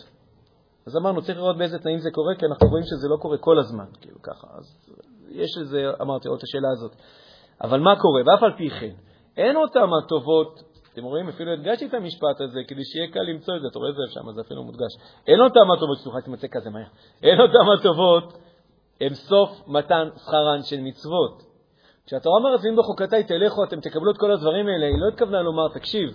[0.87, 3.59] אז אמרנו, צריך לראות באיזה תנאים זה קורה, כי אנחנו רואים שזה לא קורה כל
[3.59, 4.47] הזמן, כאילו ככה.
[4.57, 4.89] אז
[5.31, 6.95] יש לזה, אמרתי, עוד את השאלה הזאת.
[7.61, 8.21] אבל מה קורה?
[8.25, 8.95] ואף על פי כן,
[9.37, 10.63] אין אותם הטובות,
[10.93, 13.89] אתם רואים, אפילו הדגשתי את המשפט הזה כדי שיהיה קל למצוא את זה, אתה רואה
[13.89, 14.93] את זה שם, זה אפילו מודגש.
[15.27, 16.87] אין אותם הטובות, סליחה, תמצא כזה מהר.
[17.23, 18.37] אין אותם הטובות,
[19.01, 21.43] הם סוף מתן שכרן של מצוות.
[22.05, 25.67] כשהתורה אומרת, ואם בחוקתי תלכו, אתם תקבלו את כל הדברים האלה, היא לא התכוונה לומר,
[25.73, 26.09] תקשיב,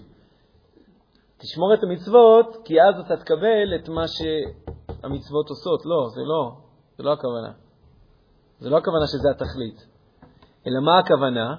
[1.38, 5.86] תשמור את המצוות, כי אז אתה תקבל את מה שהמצוות עושות.
[5.86, 6.52] לא, זה לא,
[6.96, 7.61] זה לא הכוונה.
[8.62, 9.86] זה לא הכוונה שזה התכלית.
[10.66, 11.54] אלא מה הכוונה?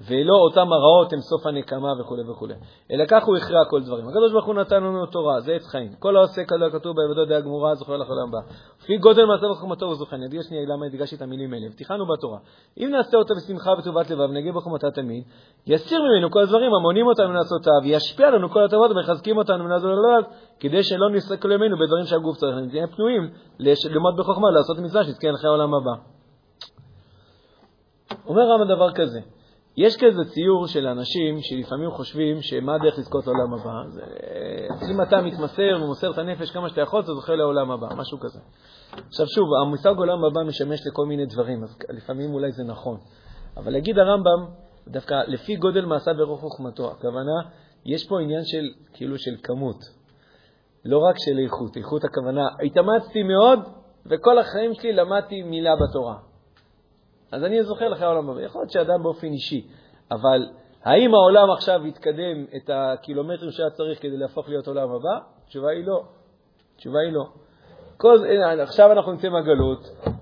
[0.00, 2.46] ולא אותם הרעות הם סוף הנקמה וכו' וכו'.
[2.90, 4.08] אלא כך הוא הכריע כל דברים.
[4.08, 5.92] הקדוש ברוך הוא נתן לנו תורה, זה עץ חיים.
[5.98, 8.38] כל העושה כדו כתוב בעבודו דעה גמורה, זוכר לך לעולם הבא.
[8.82, 10.06] לפי גודל מעשה וחוכמתו הוא.
[10.12, 11.66] אני אגיד שנייה למה הדגשתי את המילים האלה.
[11.66, 12.38] הבטיחנו בתורה.
[12.78, 15.24] אם נעשה אותה בשמחה וטובת לבב, נגיד בחוכמתה תמיד,
[15.66, 20.24] יסיר ממנו כל הדברים המונים אותנו לעשותיו, וישפיע לנו כל הטובות ומחזקים אותנו מנזול ללב,
[20.60, 22.56] כדי שלא נסתכל ימינו בדברים שהגוף צריך.
[22.56, 23.30] נהיה פנויים
[23.60, 25.02] ללמוד בחוכמה, לעשות מצווה.
[28.26, 29.20] אומר רמב"ם דבר כזה,
[29.76, 33.90] יש כזה ציור של אנשים שלפעמים חושבים שמה הדרך לזכות לעולם הבא.
[33.90, 34.02] זה,
[34.90, 38.40] אם אתה מתמסר ומוסר את הנפש כמה שאתה יכול, אתה זוכה לעולם הבא, משהו כזה.
[39.08, 42.96] עכשיו שוב, המושג עולם הבא משמש לכל מיני דברים, אז לפעמים אולי זה נכון.
[43.56, 44.46] אבל להגיד הרמב"ם,
[44.88, 47.50] דווקא לפי גודל מעשה ברוך חוכמתו, הכוונה,
[47.86, 49.78] יש פה עניין של, כאילו של כמות,
[50.84, 51.76] לא רק של איכות.
[51.76, 53.58] איכות הכוונה, התאמצתי מאוד,
[54.06, 56.33] וכל החיים שלי למדתי מילה בתורה.
[57.32, 58.40] אז אני זוכר לך העולם הבא.
[58.40, 59.66] יכול להיות שאדם באופן אישי,
[60.10, 60.46] אבל
[60.84, 65.18] האם העולם עכשיו יתקדם את הקילומטרים שהיה צריך כדי להפוך להיות עולם הבא?
[65.44, 66.02] התשובה היא לא.
[66.74, 67.24] התשובה היא לא.
[67.96, 68.16] כל,
[68.60, 69.78] עכשיו אנחנו נמצאים בגלות,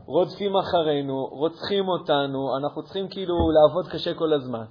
[0.06, 4.64] רודפים אחרינו, רוצחים אותנו, אנחנו צריכים כאילו לעבוד קשה כל הזמן.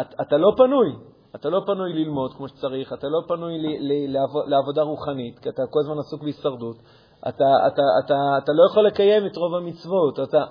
[0.00, 0.92] את, אתה לא פנוי.
[1.36, 5.48] אתה לא פנוי ללמוד כמו שצריך, אתה לא פנוי ל, ל, לעבוד, לעבודה רוחנית, כי
[5.48, 6.76] אתה כל הזמן עסוק בהישרדות.
[7.20, 8.14] אתה, אתה, אתה, אתה,
[8.44, 10.20] אתה לא יכול לקיים את רוב המצוות.
[10.20, 10.44] אתה...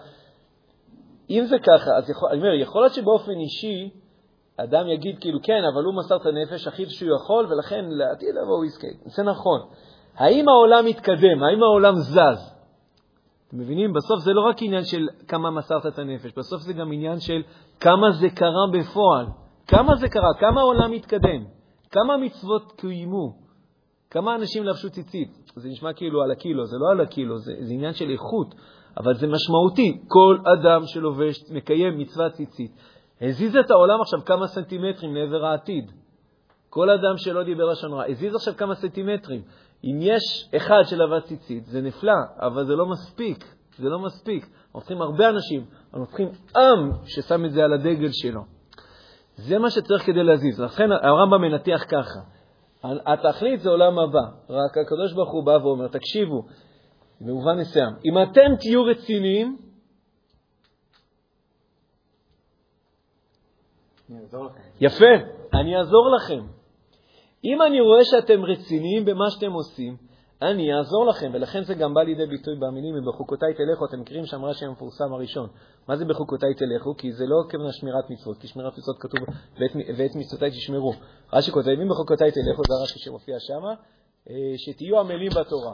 [1.30, 3.90] אם זה ככה, אז יכול, אני אומר, יכול להיות שבאופן אישי
[4.58, 8.56] אדם יגיד כאילו, כן, אבל הוא מסר את הנפש הכי שהוא יכול, ולכן לעתיד לבוא
[8.56, 8.88] הוא יזכה.
[9.06, 9.60] זה נכון.
[10.16, 11.44] האם העולם מתקדם?
[11.44, 12.54] האם העולם זז?
[13.48, 13.94] אתם מבינים?
[13.94, 17.42] בסוף זה לא רק עניין של כמה מסרת את הנפש, בסוף זה גם עניין של
[17.80, 19.26] כמה זה קרה בפועל.
[19.68, 20.34] כמה זה קרה?
[20.40, 21.46] כמה העולם מתקדם?
[21.92, 23.48] כמה מצוות קוימו?
[24.10, 25.52] כמה אנשים לבשו ציצית?
[25.56, 28.56] זה נשמע כאילו על הקילו, זה לא על הקילו, זה, זה עניין של איכות,
[29.00, 30.02] אבל זה משמעותי.
[30.08, 32.72] כל אדם שלובש, מקיים מצוות ציצית,
[33.22, 35.92] הזיז את העולם עכשיו כמה סנטימטרים לעבר העתיד.
[36.70, 39.42] כל אדם שלא דיבר לשון רע, הזיז עכשיו כמה סנטימטרים.
[39.84, 43.46] אם יש אחד שלבש ציצית, זה נפלא, אבל זה לא מספיק.
[43.78, 44.46] זה לא מספיק.
[44.46, 46.28] אנחנו צריכים הרבה אנשים, אנחנו צריכים
[46.58, 48.42] עם ששם את זה על הדגל שלו.
[49.36, 50.60] זה מה שצריך כדי להזיז.
[50.60, 52.20] לכן הרמב"ם מנתח ככה.
[52.84, 56.42] התכלית זה עולם הבא, רק הקדוש ברוך הוא בא ואומר, תקשיבו,
[57.22, 59.58] במובן מסוים, אם אתם תהיו רציניים,
[64.82, 65.06] יפה,
[65.54, 66.46] אני אעזור לכם.
[67.46, 69.98] אם אני רואה שאתם רציניים במה שאתם עושים,
[70.42, 74.46] אני אעזור לכם, ולכן זה גם בא לידי ביטוי במילים, ובחוקותיי תלכו, אתם מכירים שם
[74.46, 75.50] רש"י המפורסם הראשון.
[75.88, 76.98] מה זה בחוקותיי תלכו?
[76.98, 79.20] כי זה לא כמובן שמירת מצוות, כי שמירת מצוות כתוב,
[79.60, 80.94] ואת, ואת מצוותיי תשמרו.
[81.34, 83.64] רש"י כותב, אם בחוקותיי תלכו, זה הרש"י שמופיע שם,
[84.30, 85.74] אה, שתהיו עמלים בתורה.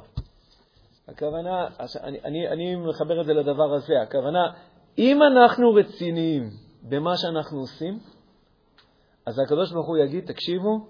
[1.08, 1.68] הכוונה,
[2.04, 4.52] אני, אני, אני מחבר את זה לדבר הזה, הכוונה,
[4.98, 6.50] אם אנחנו רציניים
[6.84, 8.00] במה שאנחנו עושים,
[9.26, 10.88] אז הקדוש ברוך הוא יגיד, תקשיבו,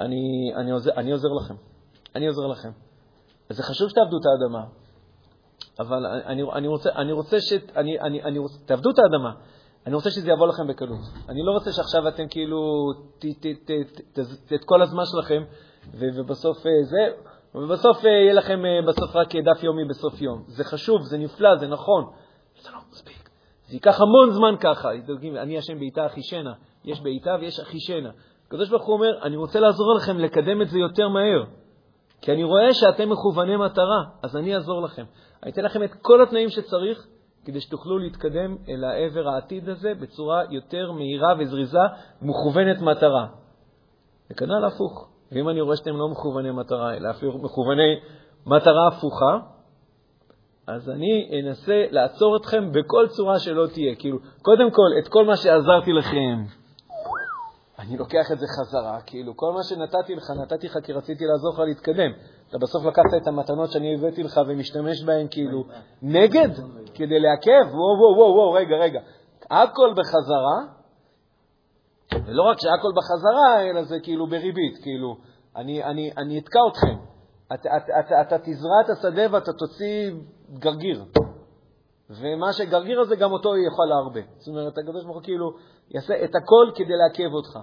[0.00, 1.54] אני, אני, עוזר, אני עוזר לכם.
[2.14, 2.70] אני עוזר לכם.
[3.50, 4.64] זה חשוב שתעבדו את האדמה,
[5.80, 7.52] אבל אני, אני רוצה, אני רוצה ש...
[7.76, 9.32] אני, אני, אני רוצה, תעבדו את האדמה.
[9.86, 11.00] אני רוצה שזה יבוא לכם בקלות.
[11.28, 12.58] אני לא רוצה שעכשיו אתם כאילו,
[13.18, 13.70] ת, ת, ת,
[14.12, 15.42] ת, ת, את כל הזמן שלכם,
[15.94, 17.12] ובסוף אה, זה,
[17.54, 20.44] ובסוף אה, יהיה לכם אה, בסוף רק דף יומי בסוף יום.
[20.46, 22.04] זה חשוב, זה נפלא, זה נכון.
[22.62, 23.30] זה לא מספיק.
[23.68, 24.88] זה ייקח המון זמן ככה.
[25.42, 26.52] אני השם בעיטה אחישנה.
[26.84, 28.10] יש בעיטה ויש אחישנה.
[28.46, 31.44] הקדוש ברוך הוא אומר, אני רוצה לעזור לכם לקדם את זה יותר מהר.
[32.20, 35.04] כי אני רואה שאתם מכווני מטרה, אז אני אעזור לכם.
[35.42, 37.06] אני אתן לכם את כל התנאים שצריך
[37.44, 41.78] כדי שתוכלו להתקדם אל העבר העתיד הזה בצורה יותר מהירה וזריזה,
[42.22, 43.26] מכוונת מטרה.
[44.30, 45.09] וכנ"ל הפוך.
[45.32, 48.00] ואם אני רואה שאתם לא מכווני מטרה, אלא אפילו מכווני
[48.46, 49.38] מטרה הפוכה,
[50.66, 53.94] אז אני אנסה לעצור אתכם בכל צורה שלא תהיה.
[53.94, 56.44] כאילו, קודם כל, את כל מה שעזרתי לכם,
[57.78, 61.52] אני לוקח את זה חזרה, כאילו כל מה שנתתי לך, נתתי לך כי רציתי לעזור
[61.52, 62.10] לך להתקדם.
[62.48, 65.64] אתה בסוף לקחת את המתנות שאני הבאתי לך ומשתמש בהן כאילו
[66.02, 66.48] נגד,
[66.94, 69.00] כדי לעכב, וואו, וואו, וואו, רגע, רגע.
[69.50, 70.79] הכל בחזרה,
[72.26, 75.16] ולא רק שהכל בחזרה, אלא זה כאילו בריבית, כאילו,
[75.56, 76.96] אני, אני, אני אתקע אתכם.
[77.54, 80.10] אתה, אתה, אתה, אתה תזרע את השדה ואתה תוציא
[80.58, 81.04] גרגיר.
[82.10, 84.20] ומה שגרגיר הזה, גם אותו יכול להרבה.
[84.38, 85.50] זאת אומרת, הקדוש ברוך הוא כאילו
[85.90, 87.58] יעשה את הכל כדי לעכב אותך.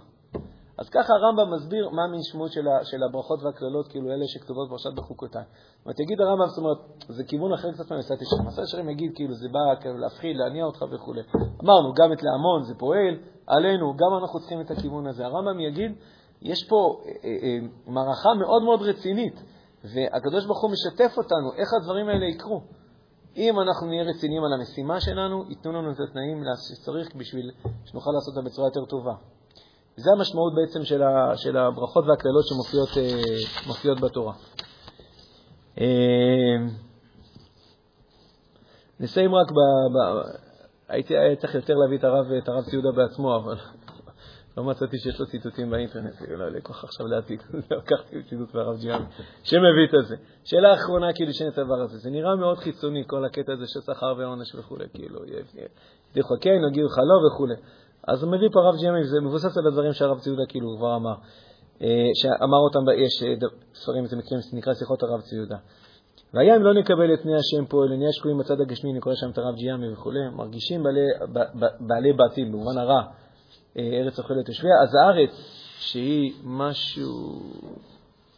[0.78, 5.44] אז ככה הרמב"ם מסביר מה המשמעות של, של הברכות והקללות, כאילו אלה שכתובות פרשת בחוקותיי.
[5.44, 8.46] זאת אומרת, יגיד הרמב"ם, זאת אומרת, זה כיוון אחר קצת מהמסעת ישרים.
[8.48, 11.14] מסעת ישרים יגיד, כאילו, זה בא כאילו להפחיד, להניע אותך וכו'.
[11.64, 13.16] אמרנו, גם את להמון זה פועל,
[13.48, 15.26] עלינו, גם אנחנו צריכים את הכיוון הזה.
[15.26, 15.92] הרמב"ם יגיד,
[16.42, 19.44] יש פה אה, אה, אה, מערכה מאוד מאוד רצינית,
[19.84, 22.62] והקדוש ברוך הוא משתף אותנו איך הדברים האלה יקרו.
[23.38, 27.52] אם אנחנו נהיה רציניים על המשימה שלנו, ייתנו לנו את התנאים שצריך בשביל
[27.86, 29.37] שנוכל לעשות אותה בצורה יותר טובה.
[29.98, 34.34] זה המשמעות בעצם של, ה, של הברכות והקללות שמופיעות אה, בתורה.
[35.82, 36.56] אה,
[39.00, 39.56] נסיים רק ב...
[39.56, 40.22] ב
[40.90, 43.56] הייתי צריך יותר להביא את הרב, את הרב ציודה בעצמו, אבל
[44.58, 47.42] לא מצאתי שיש לו ציטוטים באינטרנט, לא היה לי כוח עכשיו להציג,
[47.78, 49.06] לקחתי ציטוט מהרב ג'יאמי,
[49.44, 50.16] שמביא את זה.
[50.44, 51.98] שאלה אחרונה, כאילו, שאין את הדבר הזה.
[51.98, 55.20] זה נראה מאוד חיצוני, כל הקטע הזה של שכר ועונש וכו', כאילו,
[56.12, 57.62] ידיחו כן, יגידו לך לא וכו'.
[58.08, 61.16] אז הוא מביא פה הרב ג'יאמי, וזה מבוסס על הדברים שהרב ציודה כאילו כבר אמר.
[61.82, 65.58] אה, שאמר אותם, יש אה, ספרים, זה מקרים, נקרא שיחות הרב ציודה.
[66.34, 69.16] והיה אם לא נקבל את פני השם פה, אלא נהיה שקועים בצד הגשמי, אני קורא
[69.16, 71.06] שם את הרב ג'יאמי וכו', מרגישים בעלי,
[71.80, 73.02] בעלי בעתיד, במובן הרע,
[73.78, 75.32] אה, ארץ אוכלת יושביה, אז הארץ,
[75.80, 77.40] שהיא משהו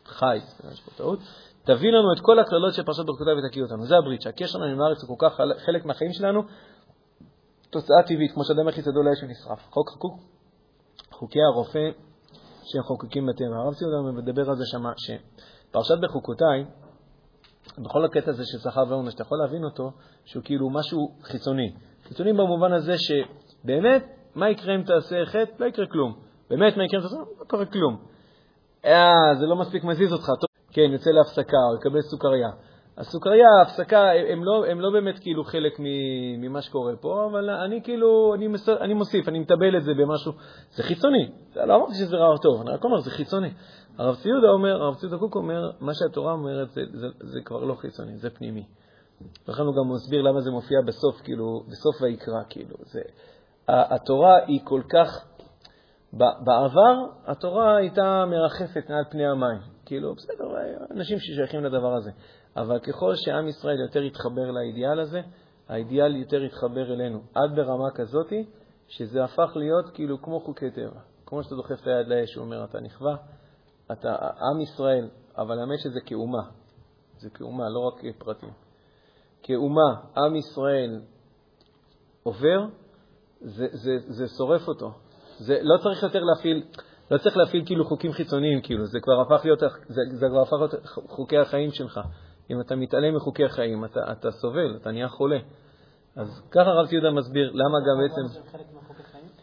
[0.06, 0.40] חי,
[0.72, 1.20] יש פה טעות,
[1.64, 3.86] תביא לנו את כל הקללות של פרשת ברכותיו ותקיא אותנו.
[3.86, 6.44] זה הברית, שהקשר שלנו עם הארץ הוא כל כך חלק מהחיים שלנו,
[7.70, 9.68] תוצאה טבעית, כמו שאדם יחיד ידו לאש ונשרף.
[9.70, 10.20] חוק חקוק,
[11.12, 11.90] חוקי הרופא
[12.64, 13.56] שהם חוקקים בטבע.
[13.56, 16.66] הרב ציון מדבר על זה שמה, שפרשת בחוקותיי,
[17.78, 19.92] בכל הקטע הזה של שכר ועונש, אתה יכול להבין אותו
[20.26, 21.74] שהוא כאילו משהו חיצוני.
[22.08, 24.06] חיצוני במובן הזה שבאמת
[24.36, 25.52] מה יקרה אם תעשה חטא?
[25.60, 26.14] לא יקרה כלום.
[26.50, 27.16] באמת, מה יקרה אם תעשה?
[27.40, 27.98] לא קורה כלום.
[28.86, 32.50] אה, זה לא מספיק מזיז אותך, טוב, כן, יוצא להפסקה, או יקבל סוכריה.
[33.00, 35.74] הסוכריה, ההפסקה, הם לא, הם לא באמת כאילו חלק
[36.38, 40.32] ממה שקורה פה, אבל אני כאילו, אני, מס, אני מוסיף, אני מטבל את זה במשהו,
[40.70, 41.32] זה חיצוני.
[41.56, 43.50] לא אמרתי שזה רע או טוב, אני רק אומר, זה חיצוני.
[43.98, 47.74] הרב ציודה אומר, הרב ציודה קוק אומר, מה שהתורה אומרת זה, זה, זה כבר לא
[47.74, 48.64] חיצוני, זה פנימי.
[49.48, 52.76] לכן הוא גם מסביר למה זה מופיע בסוף, כאילו, בסוף ויקרא, כאילו.
[52.82, 53.02] זה,
[53.68, 55.26] התורה היא כל כך,
[56.14, 56.94] בעבר
[57.26, 59.60] התורה הייתה מרחפת מעל פני המים.
[59.86, 60.46] כאילו, בסדר,
[60.96, 62.12] אנשים ששייכים לדבר הזה.
[62.58, 65.22] אבל ככל שעם ישראל יותר יתחבר לאידיאל הזה,
[65.70, 68.46] האידיאל יותר יתחבר אלינו, עד ברמה כזאתי,
[68.88, 71.00] שזה הפך להיות כאילו כמו חוקי טבע.
[71.26, 73.16] כמו שאתה דוחף את היד לאש, הוא אומר, אתה נכווה,
[73.92, 74.16] אתה
[74.52, 76.44] עם ישראל, אבל האמת שזה כאומה.
[77.18, 78.50] זה כאומה, לא רק פרטים.
[79.44, 81.02] כאומה, עם ישראל
[82.24, 82.66] עובר,
[83.42, 84.92] זה, זה, זה שורף אותו.
[85.38, 86.64] זה, לא צריך יותר להפעיל,
[87.12, 90.54] לא צריך להפעיל כאילו חוקים חיצוניים, כאילו, זה כבר הפך להיות, זה, זה כבר הפך
[90.54, 90.76] להיות
[91.08, 92.00] חוקי החיים שלך.
[92.50, 95.40] אם אתה מתעלם מחוקי החיים, אתה, אתה סובל, אתה נהיה חולה.
[96.16, 98.50] אז ככה הרב ציודה מסביר למה גם בעצם...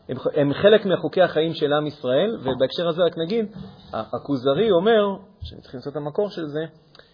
[0.09, 3.47] הם, הם חלק מחוקי החיים של עם ישראל, ובהקשר הזה רק נגיד,
[3.93, 6.65] הכוזרי אומר, שאני צריך למצוא את המקור של זה,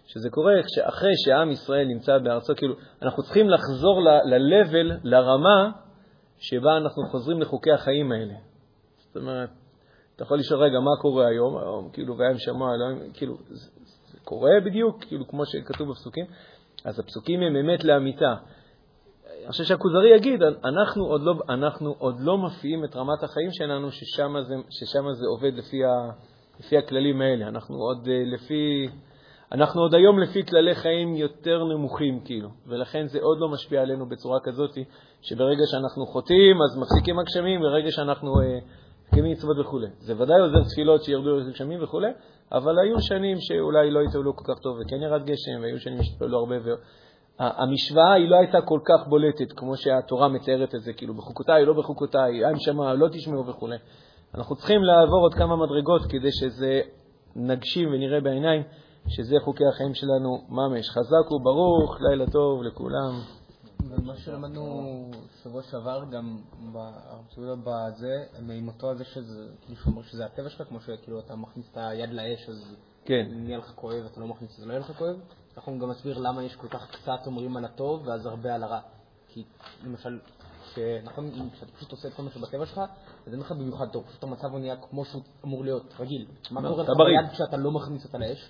[0.07, 5.70] שזה קורה אחרי שעם ישראל נמצא בארצו, כאילו, אנחנו צריכים לחזור ל-level, לרמה
[6.38, 8.34] שבה אנחנו חוזרים לחוקי החיים האלה.
[8.99, 9.49] זאת אומרת,
[10.16, 11.59] אתה יכול לשאול, רגע, מה קורה היום?
[11.59, 13.36] היום, כאילו, והיה שמוע, אלוהים, כאילו,
[14.33, 16.24] קורה בדיוק, כאילו, כמו שכתוב בפסוקים.
[16.85, 18.35] אז הפסוקים הם אמת לאמיתה.
[19.43, 23.91] אני חושב שהכוזרי יגיד, אנחנו עוד לא, אנחנו עוד לא מפיעים את רמת החיים שלנו,
[23.91, 26.11] ששם זה, ששם זה עובד לפי, ה,
[26.61, 27.49] לפי הכללים האלה.
[27.49, 28.89] אנחנו עוד אה, לפי...
[29.53, 34.09] אנחנו עוד היום לפי כללי חיים יותר נמוכים, כאילו, ולכן זה עוד לא משפיע עלינו
[34.09, 34.78] בצורה כזאת,
[35.22, 38.59] שברגע שאנחנו חוטאים, אז מפסיקים הגשמים, ברגע שאנחנו אה,
[39.13, 39.81] מקיימים אה, מצוות וכו'.
[39.99, 42.01] זה ודאי עוזר תפילות שירדו לגשמים וכו',
[42.53, 46.39] אבל היו שנים שאולי לא התפעלו כל כך טוב וכן ירד גשם, והיו שנים שהתפעלו
[46.39, 46.57] הרבה.
[46.65, 46.71] ו...
[47.39, 51.73] המשוואה היא לא הייתה כל כך בולטת, כמו שהתורה מתארת את זה, כאילו בחוקותיי, לא
[51.73, 53.69] בחוקותיי, עם שמע, לא תשמעו וכו'.
[54.35, 56.81] אנחנו צריכים לעבור עוד כמה מדרגות כדי שזה
[57.37, 58.63] נגשים ונראה בעיניים
[59.09, 60.91] שזה חוקי החיים שלנו ממש.
[60.91, 63.41] חזק וברוך, לילה טוב לכולם.
[63.89, 65.11] ומה שלמדנו
[65.43, 66.39] שבוע שעבר, גם
[66.72, 71.76] בהרצאות בזה, מאימתו הזה שזה, כאילו שאומר שזה הטבע שלך, כמו שכאילו אתה מכניס את
[71.76, 73.26] היד לאש, אז כן.
[73.30, 75.16] נהיה לך כואב, אתה לא מכניס, אז לא יהיה לך כואב.
[75.57, 78.80] אנחנו גם נסביר למה יש כל כך קצת אומרים על הטוב, ואז הרבה על הרע.
[79.28, 79.45] כי
[79.85, 80.18] למשל,
[81.05, 82.80] נכון, כשאתה פשוט עושה את כל מה שבטבע שלך,
[83.26, 86.26] אז אין לך במיוחד טוב, פשוט המצב הוא נהיה כמו שהוא אמור להיות, רגיל.
[86.51, 88.49] מה קורה לך ביד כשאתה לא מכניס אותה לאש?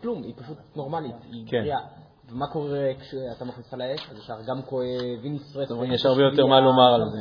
[0.00, 1.60] כלום, היא פשוט נורמלית, היא כן.
[1.60, 1.78] בריאה.
[2.32, 4.10] ומה קורה כשאתה מכניס אותה לאש?
[4.10, 4.62] אז ישר גם
[5.30, 5.70] נשרפת.
[5.94, 7.18] יש הרבה יותר מה לומר על זה.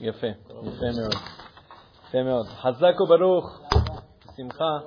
[0.00, 1.14] יפה, יפה מאוד.
[2.08, 2.46] יפה מאוד.
[2.46, 3.60] חזק וברוך,
[4.32, 4.78] בשמחה.